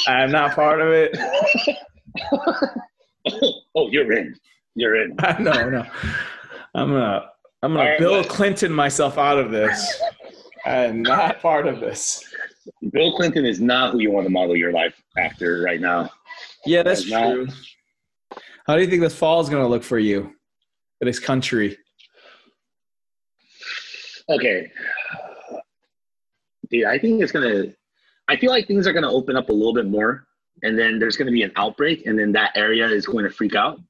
[0.08, 1.16] I am not part of it.
[3.74, 4.34] oh, you're in.
[4.74, 5.16] You're in.
[5.40, 5.86] No, no.
[6.74, 7.31] I'm gonna
[7.62, 10.02] I'm gonna right, Bill Clinton myself out of this.
[10.64, 12.24] I am not part of this.
[12.92, 16.10] Bill Clinton is not who you want to model your life after right now.
[16.66, 17.46] Yeah, that's true.
[18.66, 20.34] How do you think this fall is gonna look for you?
[20.98, 21.76] For this country?
[24.28, 24.70] Okay.
[26.70, 27.66] Dude, I think it's gonna
[28.28, 30.26] I feel like things are gonna open up a little bit more
[30.64, 33.54] and then there's gonna be an outbreak and then that area is going to freak
[33.54, 33.80] out.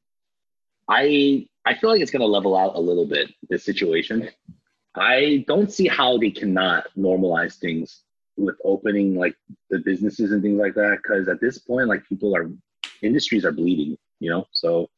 [0.89, 4.29] I I feel like it's gonna level out a little bit, this situation.
[4.95, 8.03] I don't see how they cannot normalize things
[8.37, 9.37] with opening like
[9.71, 10.99] the businesses and things like that.
[11.07, 12.51] Cause at this point, like people are
[13.03, 14.47] industries are bleeding, you know?
[14.53, 14.91] So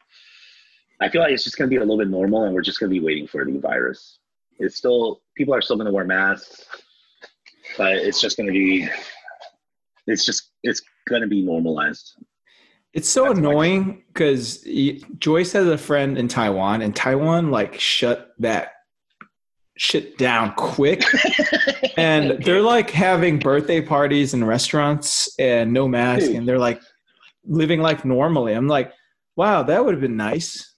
[1.00, 2.90] I feel like it's just gonna be a little bit normal and we're just gonna
[2.90, 4.18] be waiting for the virus
[4.58, 6.64] it's still people are still going to wear masks
[7.76, 8.88] but it's just going to be
[10.06, 12.16] it's just it's going to be normalized
[12.94, 14.64] It's so That's annoying because
[15.18, 18.72] Joyce has a friend in Taiwan, and Taiwan like shut that
[19.76, 21.02] shit down quick.
[21.96, 26.36] and they're like having birthday parties in restaurants and no mask, Dude.
[26.36, 26.80] and they're like
[27.44, 28.52] living life normally.
[28.52, 28.92] I'm like,
[29.36, 30.72] wow, that would have been nice.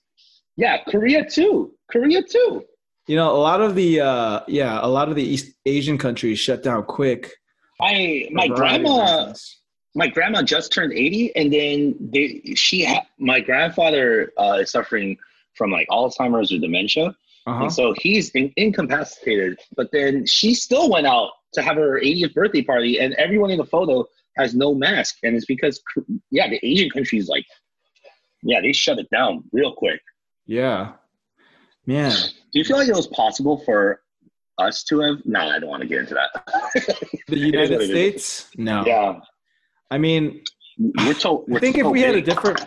[0.56, 2.64] yeah korea too korea too
[3.06, 6.38] You know, a lot of the uh, yeah, a lot of the East Asian countries
[6.40, 7.30] shut down quick.
[7.80, 9.55] i my for a variety of grandma reasons.
[9.96, 11.78] My grandma just turned 80 and then
[12.14, 15.16] they she ha- my grandfather uh, is suffering
[15.54, 17.08] from like alzheimer's or dementia
[17.48, 17.62] Uh-huh.
[17.64, 22.34] And so he's in- incapacitated, but then she still went out to have her 80th
[22.34, 24.04] birthday party, and everyone in the photo
[24.40, 25.12] has no mask.
[25.22, 25.76] And it's because,
[26.36, 27.46] yeah, the Asian countries, like,
[28.50, 30.00] yeah, they shut it down real quick.
[30.58, 30.80] Yeah,
[31.86, 32.10] man.
[32.52, 34.02] Do you feel like it was possible for
[34.58, 35.16] us to have?
[35.24, 36.30] No, I don't want to get into that.
[37.28, 37.90] The United what it is.
[37.90, 38.26] States?
[38.56, 38.84] No.
[38.84, 39.20] Yeah,
[39.90, 40.42] I mean,
[40.78, 41.44] we're so.
[41.48, 42.64] We're I think if we had a different,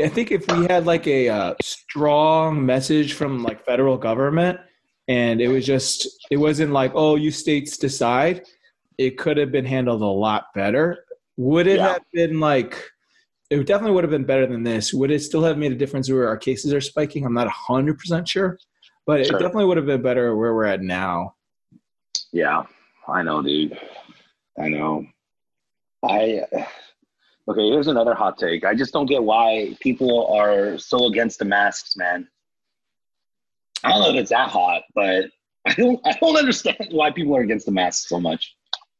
[0.00, 4.58] I think if we had like a uh, strong message from like federal government,
[5.08, 8.42] and it was just, it wasn't like, oh, you states decide.
[8.98, 11.04] It could have been handled a lot better.
[11.36, 11.94] Would it Yeah.
[11.94, 12.80] have been like?
[13.50, 14.94] It definitely would have been better than this.
[14.94, 17.26] Would it still have made a difference where our cases are spiking?
[17.26, 18.58] I'm not hundred percent sure,
[19.06, 19.38] but it Sure.
[19.38, 21.34] definitely would have been better where we're at now.
[22.32, 22.62] Yeah,
[23.08, 23.76] I know, dude.
[24.58, 25.04] I know.
[26.04, 26.42] I
[27.48, 27.68] okay.
[27.68, 28.64] Here's another hot take.
[28.64, 32.28] I just don't get why people are so against the masks, man.
[33.84, 35.26] I don't know if it's that hot, but
[35.66, 36.00] I don't.
[36.04, 38.54] I don't understand why people are against the masks so much.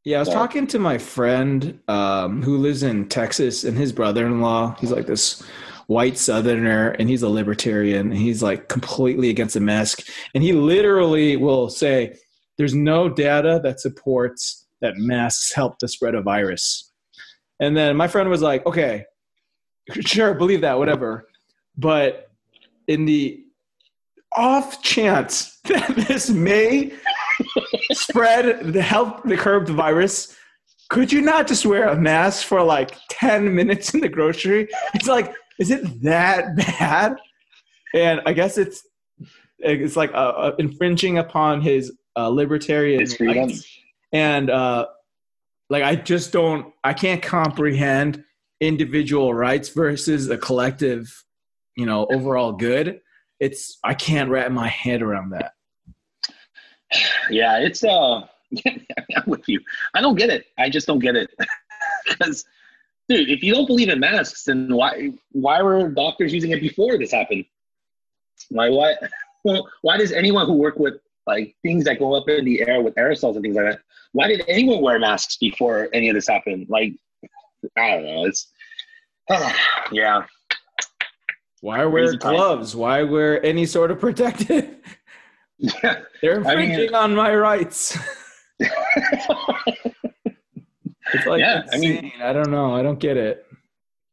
[0.05, 4.77] Yeah, I was talking to my friend um, who lives in Texas, and his brother-in-law.
[4.81, 5.43] He's like this
[5.87, 8.11] white Southerner, and he's a libertarian.
[8.11, 12.17] And he's like completely against the mask, and he literally will say,
[12.59, 16.92] "There's no data that supports that masks help the spread of virus."
[17.61, 19.05] And then my friend was like, "Okay,
[20.01, 21.29] sure, believe that, whatever,"
[21.77, 22.31] but
[22.89, 23.45] in the
[24.37, 26.93] off chance that this may
[27.93, 30.37] spread the help the curb the virus
[30.93, 34.69] could you not just wear a mask for like 10 minutes in the grocery?
[34.93, 37.17] It's like is it that bad?
[37.95, 38.87] And i guess it's
[39.59, 43.67] it's like uh, uh, infringing upon his uh, libertarian His rights.
[44.13, 44.87] and uh
[45.73, 48.25] like i just don't i can't comprehend
[48.61, 51.25] individual rights versus a collective
[51.77, 53.01] you know overall good
[53.41, 55.53] it's i can't wrap my head around that
[57.31, 58.27] Yeah, it's uh.
[58.67, 59.61] I'm with you.
[59.95, 60.47] I don't get it.
[60.59, 61.31] I just don't get it.
[62.05, 62.45] Because,
[63.09, 66.99] dude, if you don't believe in masks, then why why were doctors using it before
[66.99, 67.45] this happened?
[68.49, 68.95] Why why
[69.45, 70.95] well, why does anyone who work with
[71.29, 73.81] like things that go up in the air with aerosols and things like that?
[74.13, 76.67] Why did anyone wear masks before any of this happened?
[76.69, 76.93] Like,
[77.77, 78.25] I don't know.
[78.27, 78.49] It's
[79.93, 80.25] yeah.
[81.61, 82.35] Why wear Crazy time.
[82.35, 82.75] gloves?
[82.77, 84.77] Why wear any sort of protective?
[85.59, 86.01] Yeah.
[86.21, 87.97] They're I mean- infringing on my rights.
[91.15, 92.75] It's like Yeah, I mean- I don't know.
[92.75, 93.47] I don't get it.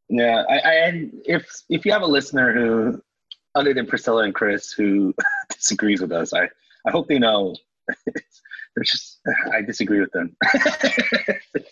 [0.10, 3.02] Yeah, I, I and if if you have a listener who,
[3.56, 5.14] other than Priscilla and Chris, who
[5.56, 6.50] disagrees with us, I
[6.86, 7.56] I hope they know.
[8.80, 9.20] They're just
[9.54, 10.36] I disagree with them.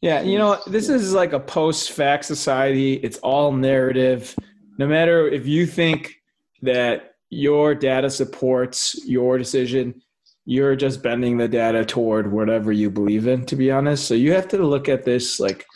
[0.00, 2.94] Yeah, you know, this is like a post-fact society.
[2.94, 4.36] It's all narrative.
[4.78, 6.14] No matter if you think
[6.62, 10.00] that your data supports your decision,
[10.44, 14.06] you're just bending the data toward whatever you believe in, to be honest.
[14.06, 15.66] So you have to look at this like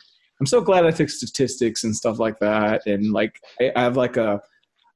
[0.41, 2.87] I'm so glad I took statistics and stuff like that.
[2.87, 4.41] And like I, I have like a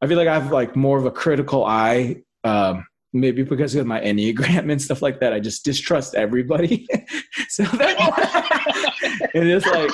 [0.01, 2.23] I feel like I have like more of a critical eye.
[2.45, 2.87] Um
[3.21, 5.33] maybe because of my Enneagram and stuff like that.
[5.33, 6.87] I just distrust everybody.
[7.49, 9.91] so that and it's like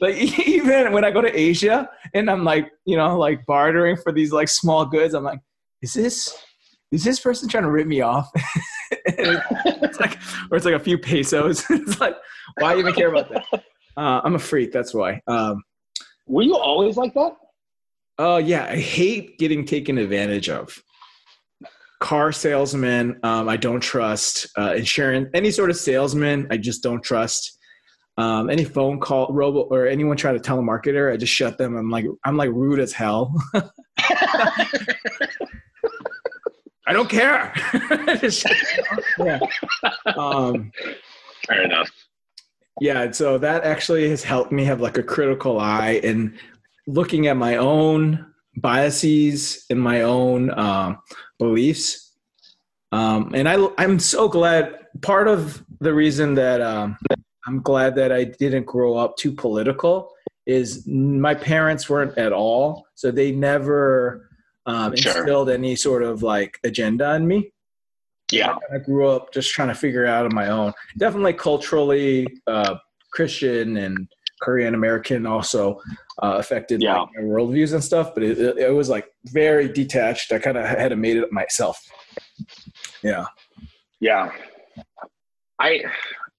[0.00, 0.16] like
[0.46, 4.32] even when I go to Asia and I'm like, you know, like bartering for these
[4.32, 5.40] like small goods, I'm like,
[5.80, 6.36] is this
[6.90, 8.30] is this person trying to rip me off?
[9.06, 10.18] It's like
[10.50, 11.64] or it's like a few pesos.
[11.70, 12.16] it's like,
[12.58, 13.64] why even care about that?
[13.96, 15.20] Uh, I'm a freak, that's why.
[15.26, 15.62] Um
[16.26, 17.36] Were you always like that?
[18.18, 20.82] Oh yeah, I hate getting taken advantage of.
[22.02, 24.48] Car salesman, um, I don't trust.
[24.58, 27.56] Uh, insurance, any sort of salesman, I just don't trust.
[28.18, 31.76] Um, any phone call, robo, or anyone try to telemarketer, I just shut them.
[31.76, 33.32] I'm like, I'm like rude as hell.
[36.86, 37.54] I don't care.
[38.20, 39.40] Just shut them off.
[40.04, 40.12] yeah.
[40.16, 40.72] Um,
[41.46, 41.88] Fair enough.
[42.80, 46.36] yeah so that actually has helped me have like a critical eye in
[46.88, 48.26] looking at my own
[48.56, 50.98] biases and my own um,
[51.42, 51.86] beliefs
[52.98, 54.62] um, and I, i'm so glad
[55.00, 55.40] part of
[55.86, 56.96] the reason that um,
[57.46, 59.94] i'm glad that i didn't grow up too political
[60.46, 62.66] is my parents weren't at all
[63.00, 64.28] so they never
[64.66, 65.16] um, Sure.
[65.16, 67.38] instilled any sort of like agenda in me
[68.40, 68.54] Yeah.
[68.74, 70.70] I grew up just trying to figure it out on my own.
[71.04, 72.74] Definitely culturally uh,
[73.16, 73.96] Christian and
[74.42, 75.80] Korean American also
[76.22, 77.00] uh, affected Yeah.
[77.00, 80.32] like, my worldviews and stuff, but it, it, it was like very detached.
[80.32, 81.78] I kind of had to made it myself.
[83.02, 83.26] Yeah.
[84.00, 84.32] Yeah.
[85.58, 85.84] I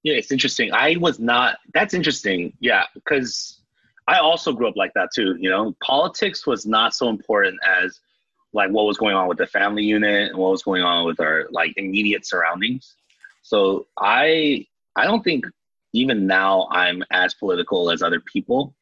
[0.03, 0.71] yeah, it's interesting.
[0.73, 2.53] I was not that's interesting.
[2.59, 3.61] Yeah, because
[4.07, 5.73] I also grew up like that too, you know.
[5.81, 8.01] Politics was not so important as
[8.51, 11.21] like what was going on with the family unit and what was going on with
[11.21, 12.95] our like immediate surroundings.
[13.43, 15.45] So I I don't think
[15.93, 18.75] even now I'm as political as other people.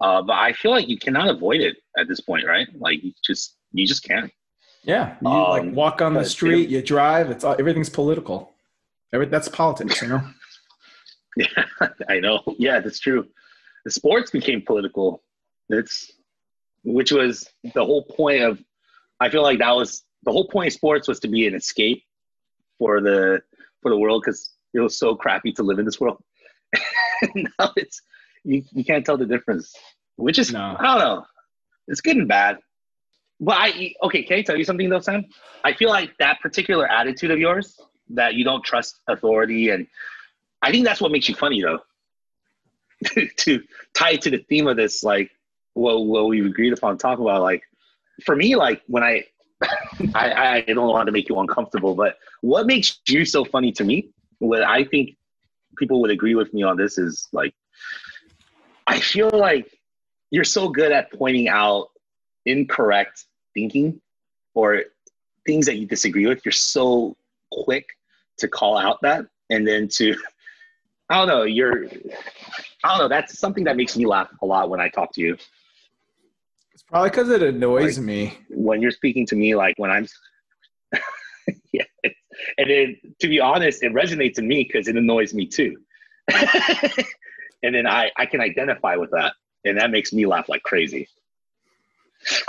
[0.00, 2.66] Uh, but I feel like you cannot avoid it at this point, right?
[2.78, 4.32] Like you just you just can't.
[4.82, 5.16] Yeah.
[5.20, 8.52] You Um, like walk on the street, you drive, it's all, everything's political.
[9.12, 10.22] Every, that's politics, you know?
[11.36, 11.46] Yeah,
[12.08, 12.42] I know.
[12.58, 13.24] Yeah, that's true.
[13.84, 15.22] The sports became political.
[15.68, 16.10] It's
[16.82, 18.58] which was the whole point of.
[19.20, 22.02] I feel like that was the whole point of sports was to be an escape
[22.78, 23.42] for the
[23.80, 26.22] for the world because it was so crappy to live in this world.
[27.34, 28.02] now it's
[28.44, 29.74] you, you can't tell the difference,
[30.16, 30.76] which is No.
[30.78, 31.26] I don't know.
[31.88, 32.58] It's good and bad.
[33.40, 34.22] But I okay.
[34.22, 35.24] Can I tell you something though, Sam?
[35.64, 39.86] I feel like that particular attitude of yours that you don't trust authority and
[40.62, 41.80] I think that's what makes you funny, though.
[43.36, 43.62] to
[43.94, 45.30] tie it to the theme of this, like
[45.74, 47.62] what what we've agreed upon talk about, like
[48.24, 49.24] for me, like when I,
[50.14, 53.72] I I don't know how to make you uncomfortable, but what makes you so funny
[53.72, 54.10] to me?
[54.40, 55.16] What I think
[55.78, 57.54] people would agree with me on this is like,
[58.86, 59.78] I feel like
[60.30, 61.88] you're so good at pointing out
[62.44, 63.24] incorrect
[63.54, 64.00] thinking
[64.54, 64.82] or
[65.46, 66.44] things that you disagree with.
[66.44, 67.16] You're so
[67.52, 67.86] quick
[68.38, 70.16] to call out that and then to
[71.08, 74.70] I don't know, you're I don't know, that's something that makes me laugh a lot
[74.70, 75.36] when I talk to you.
[76.72, 78.38] It's probably because it annoys Like- me.
[78.48, 80.06] When you're speaking to me like when I'm.
[82.58, 85.76] And then to be honest, it resonates in me because it annoys me too.
[87.62, 89.34] and then I, I can identify with that.
[89.64, 91.08] And that makes me laugh like crazy.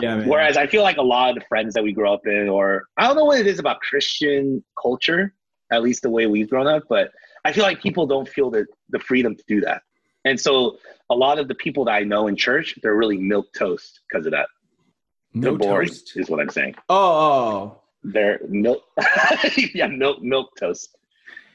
[0.01, 0.27] Yeah, man.
[0.27, 2.85] Whereas I feel like a lot of the friends that we grew up in, or
[2.97, 5.33] I don't know what it is about Christian culture,
[5.71, 7.11] at least the way we've grown up, but
[7.45, 9.81] I feel like people don't feel the, the freedom to do that.
[10.25, 10.77] And so
[11.09, 14.25] a lot of the people that I know in church, they're really milk toast because
[14.25, 14.47] of that.
[15.33, 16.13] no they're boring, toast.
[16.15, 16.75] is what I'm saying.
[16.89, 17.81] Oh, oh, oh.
[18.03, 18.83] They're milk,
[19.73, 20.97] yeah, milk, milk toast.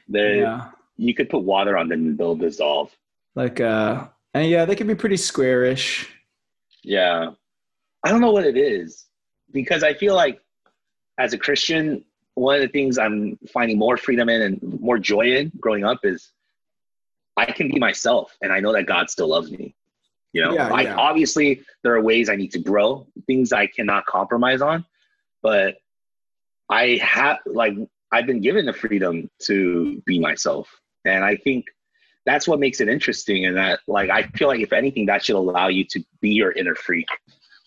[0.07, 0.69] They, yeah.
[0.95, 2.91] you could put water on them and they'll dissolve.
[3.35, 6.09] Like, uh, and yeah, they can be pretty squarish.
[6.83, 7.31] Yeah.
[8.03, 9.07] I don't know what it is
[9.51, 10.41] because I feel like
[11.17, 15.35] as a Christian, one of the things I'm finding more freedom in and more joy
[15.35, 16.31] in growing up is
[17.35, 19.75] I can be myself and I know that God still loves me.
[20.33, 20.95] You know, Yeah, like yeah.
[20.95, 24.85] obviously there are ways I need to grow, things I cannot compromise on,
[25.41, 25.77] but
[26.69, 27.73] I have like
[28.11, 30.69] I've been given the freedom to be myself.
[31.05, 31.65] And I think
[32.25, 33.45] that's what makes it interesting.
[33.45, 36.51] And that like I feel like if anything, that should allow you to be your
[36.51, 37.07] inner freak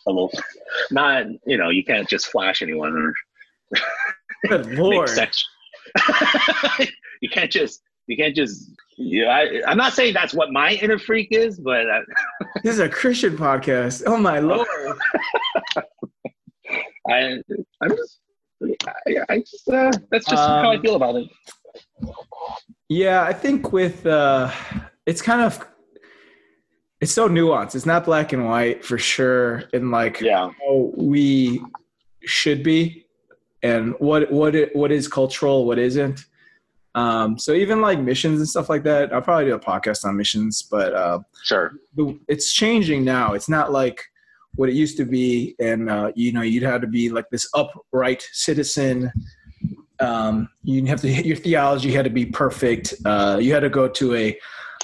[0.07, 0.33] a little
[0.91, 3.79] not, you know, you can't just flash anyone or
[4.49, 5.09] Good lord.
[5.09, 5.45] sex.
[7.21, 10.99] you can't just you can't just yeah, I, I'm not saying that's what my inner
[10.99, 12.01] freak is, but uh,
[12.63, 14.03] This is a Christian podcast.
[14.07, 14.69] Oh my lord.
[17.09, 17.39] I,
[17.81, 18.19] I'm just,
[18.63, 21.29] I, I just, uh, that's just how I Um, feel about it.
[22.89, 24.51] Yeah, I think with uh
[25.07, 25.67] it's kind of
[27.01, 27.75] it's so nuanced.
[27.75, 29.65] It's not black and white for sure.
[29.73, 31.63] And like Yeah, how we
[32.25, 33.07] should be
[33.63, 36.25] and what what it, what is cultural, what isn't.
[36.97, 40.17] Um, so even like missions and stuff like that, I'll probably do a podcast on
[40.17, 41.75] missions, but uh, sure.
[41.95, 43.35] the, it's changing now.
[43.35, 44.03] It's not like
[44.55, 47.49] what it used to be, and uh, you know, you'd have to be like this
[47.55, 49.13] upright citizen.
[50.01, 52.95] Um, you have to your theology had to be perfect.
[53.05, 54.39] Uh, you had to go to a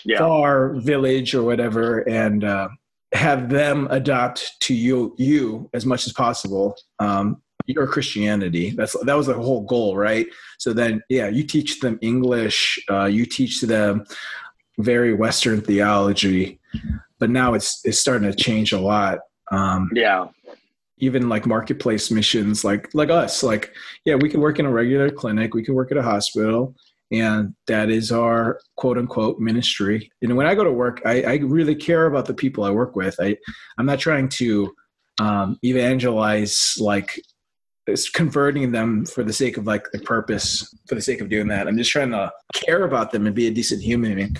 [0.04, 2.68] Yeah, far village or whatever and uh,
[3.12, 8.70] have them adopt to you you as much as possible um, your christianity.
[8.70, 10.26] That's that was the whole goal right?
[10.58, 14.04] So then yeah you teach them english uh, you teach them
[14.78, 16.60] very western theology.
[17.18, 19.20] But now it's it's starting to change a lot
[19.52, 20.26] um, yeah,
[20.98, 23.72] even like marketplace missions like like us like
[24.04, 26.74] yeah we can work in a regular clinic we can work at a hospital
[27.12, 30.10] and that is our quote unquote ministry.
[30.22, 32.96] And when i go to work i, I really care about the people i work
[32.96, 33.16] with.
[33.20, 33.36] I
[33.78, 34.74] i'm not trying to
[35.18, 37.20] um, evangelize like
[37.86, 41.48] it's converting them for the sake of like the purpose for the sake of doing
[41.48, 41.68] that.
[41.68, 44.36] I'm just trying to care about them and be a decent human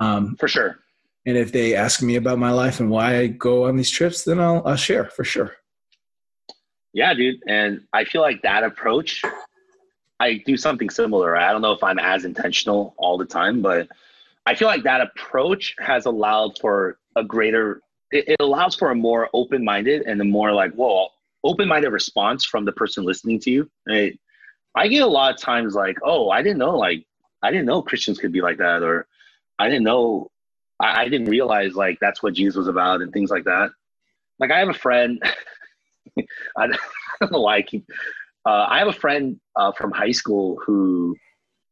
[0.00, 0.78] um, for sure.
[1.26, 4.24] And if they ask me about my life and why i go on these trips
[4.24, 5.56] then i'll, I'll share for sure
[6.96, 7.42] Yeah, dude.
[7.46, 9.20] And I feel like that approach,
[10.18, 11.36] I do something similar.
[11.36, 13.86] I don't know if I'm as intentional all the time, but
[14.46, 18.94] I feel like that approach has allowed for a greater, it, it allows for a
[18.94, 21.08] more open minded and a more like, whoa,
[21.44, 23.70] open minded response from the person listening to you.
[23.86, 24.18] Right?
[24.74, 27.04] I get a lot of times like, oh, I didn't know, like,
[27.42, 29.06] I didn't know Christians could be like that, or
[29.58, 30.30] I didn't know,
[30.80, 33.70] I, I didn't realize like that's what Jesus was about and things like that.
[34.38, 35.22] Like, I have a friend.
[36.56, 36.66] I
[37.20, 37.86] don't know why I keep.
[38.44, 41.16] Uh, I have a friend uh, from high school who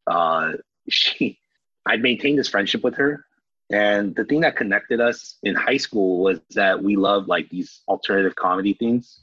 [0.07, 0.53] uh,
[0.89, 1.39] she.
[1.87, 3.27] I maintained this friendship with her,
[3.71, 7.83] and the thing that connected us in high school was that we loved like these
[7.89, 9.21] alternative comedy things.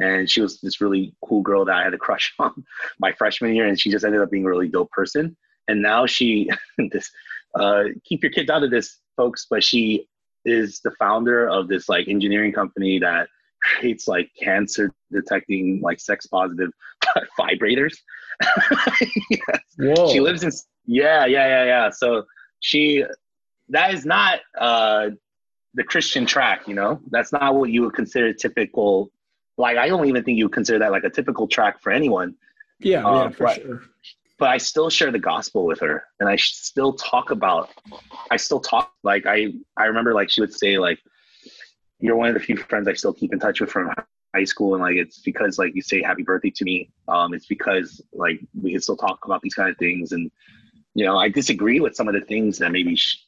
[0.00, 2.64] And she was this really cool girl that I had a crush on
[2.98, 5.36] my freshman year, and she just ended up being a really dope person.
[5.68, 6.50] And now she,
[6.90, 7.10] this,
[7.54, 10.08] uh, keep your kids out of this, folks, but she
[10.44, 13.28] is the founder of this like engineering company that
[13.62, 16.70] creates like cancer detecting like sex positive
[17.38, 17.96] vibrators.
[19.30, 19.98] Yes.
[19.98, 20.50] whoa She lives in
[20.86, 21.90] yeah, yeah, yeah, yeah.
[21.90, 22.24] So
[22.60, 23.04] she
[23.68, 25.10] that is not uh
[25.74, 27.00] the Christian track, you know?
[27.10, 29.10] That's not what you would consider typical
[29.58, 32.34] like I don't even think you would consider that like a typical track for anyone.
[32.78, 33.62] yeah uh, yeah for right.
[33.62, 33.82] sure
[34.40, 37.70] But I still share the gospel with her and I still talk about
[38.30, 40.98] I still talk like I I remember like she would say like
[42.00, 43.92] you're one of the few friends I still keep in touch with from
[44.34, 46.90] high school and like it's because like you say happy birthday to me.
[47.06, 50.30] Um it's because like we can still talk about these kind of things and
[50.94, 53.18] you know i disagree with some of the things that maybe she,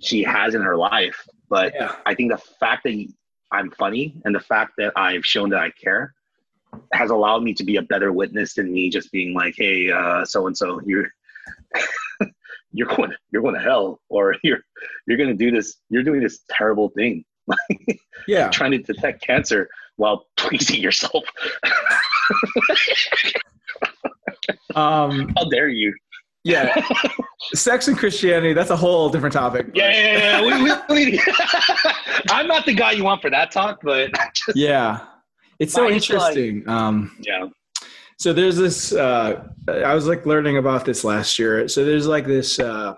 [0.00, 1.96] she has in her life but yeah.
[2.06, 3.06] I think the fact that
[3.52, 6.14] i'm funny and the fact that i've shown that i care
[6.92, 10.24] has allowed me to be a better witness than me just being like hey uh
[10.24, 11.08] so and so you're
[12.72, 14.60] you're going you're going to hell or you're
[15.06, 17.24] you're going to do this you're doing this terrible thing
[18.28, 21.24] yeah trying to detect cancer while pleasing yourself.
[24.74, 25.94] um How dare you?
[26.44, 26.74] yeah
[27.52, 30.40] sex and christianity that's a whole different topic Yeah, yeah, yeah.
[30.40, 30.62] yeah.
[30.88, 31.20] We, we, we,
[32.30, 35.04] I'm not the guy you want for that talk, but just, yeah
[35.60, 37.46] it's so I like- interesting um yeah.
[38.18, 41.68] so there's this uh i was like learning about this last year.
[41.68, 42.94] So there's like this uh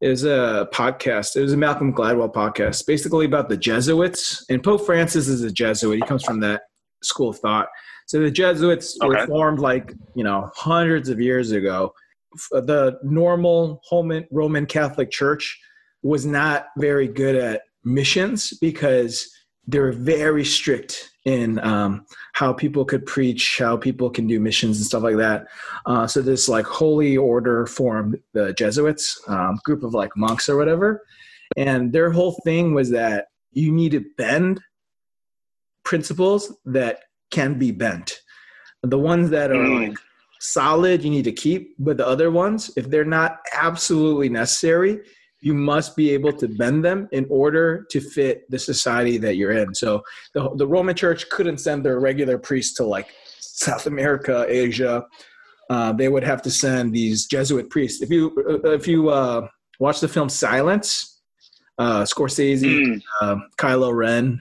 [0.00, 1.36] is a podcast.
[1.36, 4.44] It was a malcolm gladwell podcast basically about the jesuits.
[4.48, 5.96] And pope francis is a jesuit.
[5.96, 6.62] He comes from that
[7.02, 7.68] school of thought.
[8.06, 11.92] So the jesuits were formed like you know hundreds of years ago.
[12.50, 15.58] The normal Roman Roman Catholic Church
[16.02, 19.30] was not very good at missions because
[19.66, 22.04] they're very strict in um,
[22.34, 25.46] how people could preach, how people can do missions and stuff like that.
[25.86, 30.56] Uh, so this like holy order formed the Jesuits, um, group of like monks or
[30.56, 31.02] whatever,
[31.56, 34.60] and their whole thing was that you need to bend
[35.84, 37.00] principles that
[37.30, 38.20] can be bent.
[38.82, 39.88] The ones that are Mm.
[39.88, 39.98] like
[40.40, 45.00] solid, you need to keep, but the other ones, if they're not absolutely necessary,
[45.44, 49.52] you must be able to bend them in order to fit the society that you're
[49.52, 49.74] in.
[49.74, 53.08] So the, the Roman Church couldn't send their regular priests to like
[53.40, 55.04] South America, Asia.
[55.68, 58.00] Uh, they would have to send these Jesuit priests.
[58.02, 58.32] If you
[58.64, 59.46] uh, if you uh,
[59.78, 61.20] watch the film Silence,
[61.78, 63.40] uh, Scorsese, Mm.
[63.58, 64.40] Kylo Ren.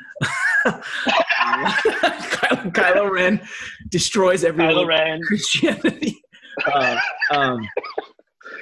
[0.66, 3.42] Kylo, Kylo Ren
[3.90, 5.22] destroys every Kylo Ren.
[5.28, 6.20] Christianity.
[6.72, 6.96] Uh,
[7.32, 7.68] um,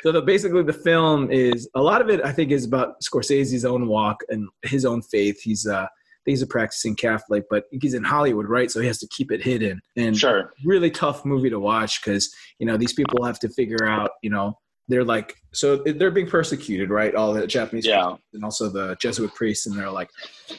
[0.01, 2.21] so the, basically, the film is a lot of it.
[2.23, 5.39] I think is about Scorsese's own walk and his own faith.
[5.41, 5.87] He's uh,
[6.25, 8.69] he's a practicing Catholic, but he's in Hollywood, right?
[8.71, 9.81] So he has to keep it hidden.
[9.97, 10.53] And Sure.
[10.65, 14.11] really tough movie to watch because you know these people have to figure out.
[14.21, 17.13] You know, they're like so they're being persecuted, right?
[17.15, 18.15] All the Japanese Yeah.
[18.33, 20.09] and also the Jesuit priests, and they're like,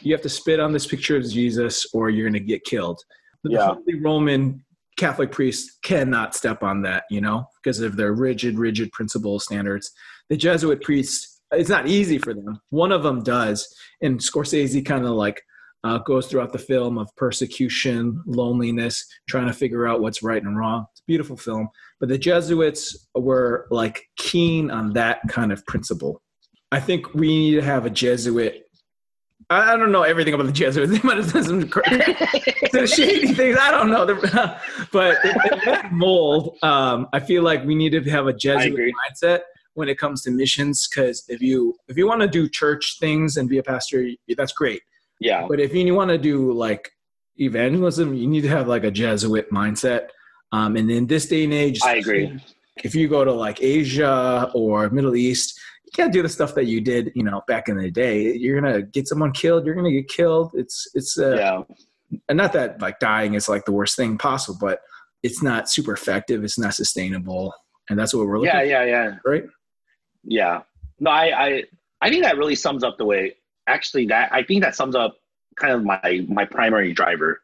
[0.01, 3.01] you have to spit on this picture of Jesus or you're going to get killed.
[3.45, 3.67] The Yeah.
[3.75, 4.65] Holy Roman
[4.97, 9.91] Catholic priests cannot step on that, you know, because of their rigid, rigid principle standards.
[10.29, 12.61] The Jesuit priests, it's not easy for them.
[12.71, 15.43] One of them does, and Scorsese kind of like
[15.85, 20.57] uh, goes throughout the film of persecution, loneliness, trying to figure out what's right and
[20.57, 20.87] wrong.
[20.93, 21.69] It's a beautiful film,
[21.99, 26.23] but the Jesuits were like keen on that kind of principle.
[26.71, 28.65] I think we need to have a Jesuit.
[29.53, 30.91] I I don't know everything about the Jesuits.
[30.91, 31.71] They might have done some,
[32.73, 33.57] some shady things.
[33.61, 34.03] I don't know.
[34.93, 35.35] But in,
[35.65, 39.41] that mold, um, I feel like we need to have a Jesuit mindset
[39.75, 40.89] when it comes to missions.
[40.89, 44.53] Because if you if you want to do church things and be a pastor, that's
[44.53, 44.83] great.
[45.21, 45.47] Yeah.
[45.49, 46.93] But if you want to do like
[47.39, 50.09] evangelism, you need to have like a Jesuit mindset.
[50.51, 52.39] Um, and in this day and age, I agree.
[52.83, 55.59] If you go to like Asia or Middle East,
[55.93, 58.33] can't do the stuff that you did, you know, back in the day.
[58.35, 59.67] You're gonna get someone killed.
[59.67, 60.53] You're gonna get killed.
[60.55, 61.63] It's it's uh, Yeah.
[62.29, 64.81] and not that like dying is like the worst thing possible, but
[65.23, 66.43] it's not super effective.
[66.45, 67.55] It's not sustainable,
[67.91, 68.55] and that's what we're looking.
[68.55, 68.63] Yeah.
[68.63, 68.85] Yeah.
[68.85, 69.17] Yeah.
[69.25, 69.45] Right.
[70.25, 70.63] Yeah.
[71.01, 71.65] No, I, I,
[72.01, 73.37] I think that really sums up the way.
[73.67, 75.17] Actually, that I think that sums up
[75.57, 77.41] kind of my my primary driver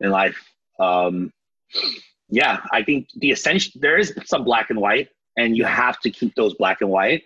[0.00, 0.36] in life.
[0.78, 1.32] Um,
[2.30, 6.10] yeah, I think the essential there is some black and white, and you have to
[6.10, 7.24] keep those black and white.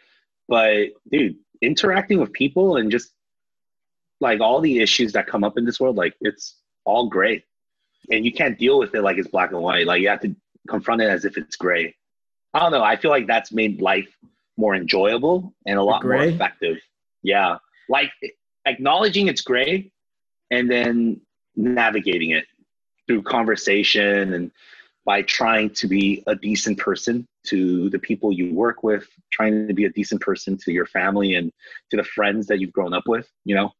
[0.52, 3.10] But dude, interacting with people and just
[4.20, 7.42] like all the issues that come up in this world, like it's all gray,
[8.10, 9.86] and you can't deal with it like it's black and white.
[9.86, 10.36] Like you have to
[10.68, 11.94] confront it as if it's gray.
[12.52, 12.82] I don't know.
[12.82, 14.14] I feel like that's made life
[14.58, 16.76] more enjoyable and a lot more effective.
[17.22, 17.56] Yeah.
[17.88, 18.12] Like
[18.66, 19.90] acknowledging it's gray
[20.50, 21.22] and then
[21.56, 22.44] navigating it
[23.06, 24.50] through conversation and
[25.04, 29.74] by trying to be a decent person to the people you work with, trying to
[29.74, 31.52] be a decent person to your family and
[31.90, 33.72] to the friends that you've grown up with, you know?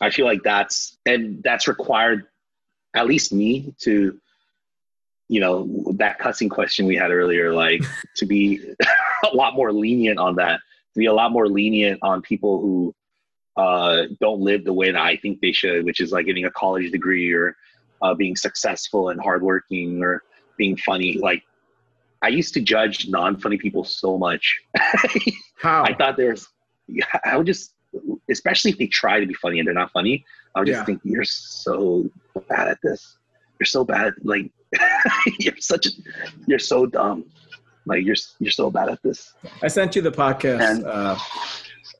[0.00, 2.26] I feel like that's and that's required
[2.94, 4.18] at least me to
[5.28, 7.82] you know that cussing question we had earlier like
[8.16, 8.60] to be
[9.32, 10.60] a lot more lenient on that
[10.94, 12.94] to be a lot more lenient on people who
[13.56, 16.50] uh, don't live the way that i think they should which is like getting a
[16.50, 17.56] college degree or
[18.02, 20.22] uh, being successful and hardworking or
[20.56, 21.42] being funny like
[22.22, 24.58] i used to judge non-funny people so much
[25.60, 25.84] How?
[25.84, 26.46] i thought there's
[27.24, 27.72] i would just
[28.30, 30.24] especially if they try to be funny and they're not funny
[30.54, 30.84] i would just Yeah.
[30.84, 32.08] think you're so
[32.48, 33.16] bad at this
[33.58, 34.50] you're so bad at like
[35.38, 35.90] you're such a
[36.46, 37.24] you're so dumb
[37.86, 39.32] like you're you're so bad at this
[39.62, 41.16] I sent you the podcast And- uh,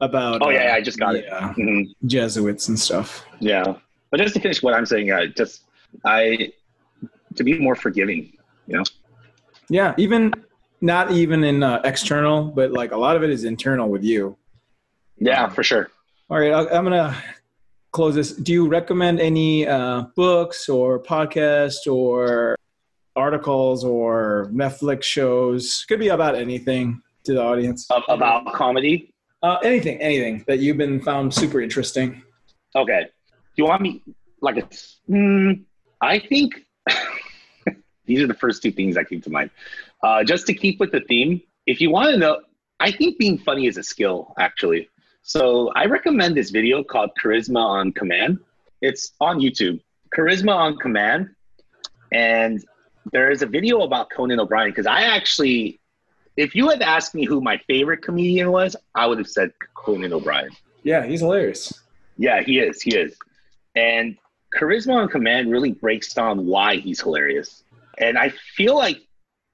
[0.01, 0.43] about.
[0.43, 1.87] oh yeah, uh, yeah i just got it yeah, Mhm.
[2.07, 3.25] Jesuits and stuff.
[3.41, 3.65] yeah
[4.11, 5.63] but just to finish what i'm saying i just
[6.05, 6.53] i
[7.35, 8.33] to be more forgiving
[8.67, 8.85] you know
[9.69, 10.33] Yeah, even
[10.81, 14.37] not even in uh, external, but like a lot of it is internal with you.
[15.19, 15.89] yeah for sure
[16.31, 17.17] All right, I'm gonna
[17.93, 18.33] close this.
[18.33, 22.57] Do you recommend any uh, books or podcasts or
[23.15, 25.85] articles or Netflix shows?
[25.89, 27.87] Could be about anything to the audience.
[28.09, 32.23] About comedy Uh, anything, anything that you've been found super interesting.
[32.75, 33.03] Okay.
[33.55, 34.03] Do you want me
[34.43, 34.65] like a?
[35.09, 35.65] Mm,
[36.01, 36.67] I think
[38.07, 39.51] these are the first two things that came to mind.
[40.03, 42.41] Uh, just to keep with the theme, if you want to know,
[42.81, 44.89] I think being funny is a skill actually.
[45.23, 48.39] So I recommend this video called Charisma on Command.
[48.81, 49.81] It's on YouTube.
[50.17, 51.31] Charisma on Command,
[52.13, 52.65] and
[53.13, 55.81] there is a video about Conan O'Brien because I actually,
[56.37, 60.13] if you had asked me who my favorite comedian was, I would have said Conan
[60.13, 60.51] O'Brien.
[60.83, 61.73] Yeah, he's hilarious.
[62.17, 62.81] Yeah, he is.
[62.81, 63.17] He is.
[63.75, 64.17] And
[64.57, 67.65] Charisma on Command really breaks down why he's hilarious.
[67.99, 69.03] And I feel like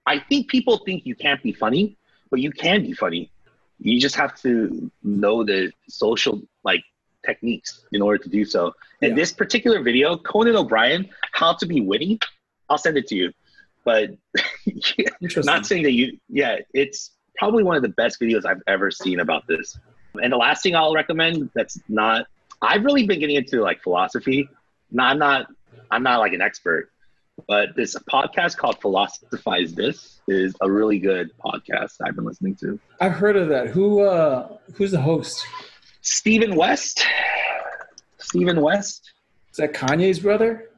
[0.07, 1.97] I think people think you can't be funny,
[2.31, 3.31] but you can be funny.
[3.79, 6.83] You just have to know the social like
[7.25, 8.73] techniques in order to do so.
[9.01, 9.17] And Yeah.
[9.17, 12.19] this particular video, Conan O'Brien, how to be witty,
[12.69, 13.33] I'll send it to you.
[13.85, 14.11] But
[15.45, 19.21] not saying that you yeah it's probably one of the best videos i've ever seen
[19.21, 19.77] about this
[20.23, 22.27] and the last thing i'll recommend that's not
[22.63, 24.49] i've really been getting into like philosophy
[24.93, 25.47] no, i'm not
[25.91, 26.91] i'm not like an expert
[27.49, 32.79] but this podcast called philosophize this is a really good podcast i've been listening to
[33.01, 33.69] I've heard of that.
[33.69, 35.45] Who uh who's the host?
[36.03, 37.05] stephen west
[38.19, 39.13] stephen west
[39.51, 40.69] Is that Kanye's brother?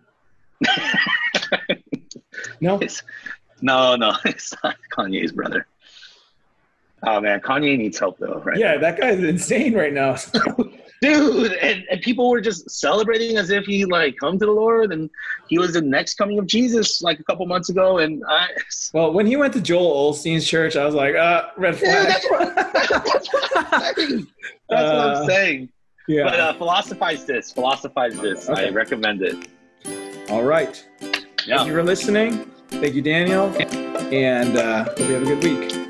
[2.60, 2.76] no.
[2.80, 3.02] It's-
[3.62, 5.66] no no it's not kanye's brother
[7.02, 10.16] oh man kanye needs help though right Yeah, that guy's insane right now.
[11.04, 14.92] dude and, and people were just celebrating as if he like come to the lord
[14.92, 15.10] and
[15.48, 18.48] he was the next coming of jesus like a couple months ago and i
[18.94, 22.06] well, when he went to Joel Osteen's church, I was like, uh, red Dude, flag.
[22.08, 24.26] that's what, that's what i'm saying
[24.68, 25.68] that's what Uh, i'm saying
[26.08, 26.24] yeah.
[26.24, 28.66] but uh, philosophize this philosophize this Okay.
[28.66, 29.48] i recommend it
[30.30, 30.74] All right.
[31.46, 32.50] yeah Thank you for listening.
[32.70, 33.46] Thank you, Daniel.
[34.12, 35.83] And uh, hope you have a good week.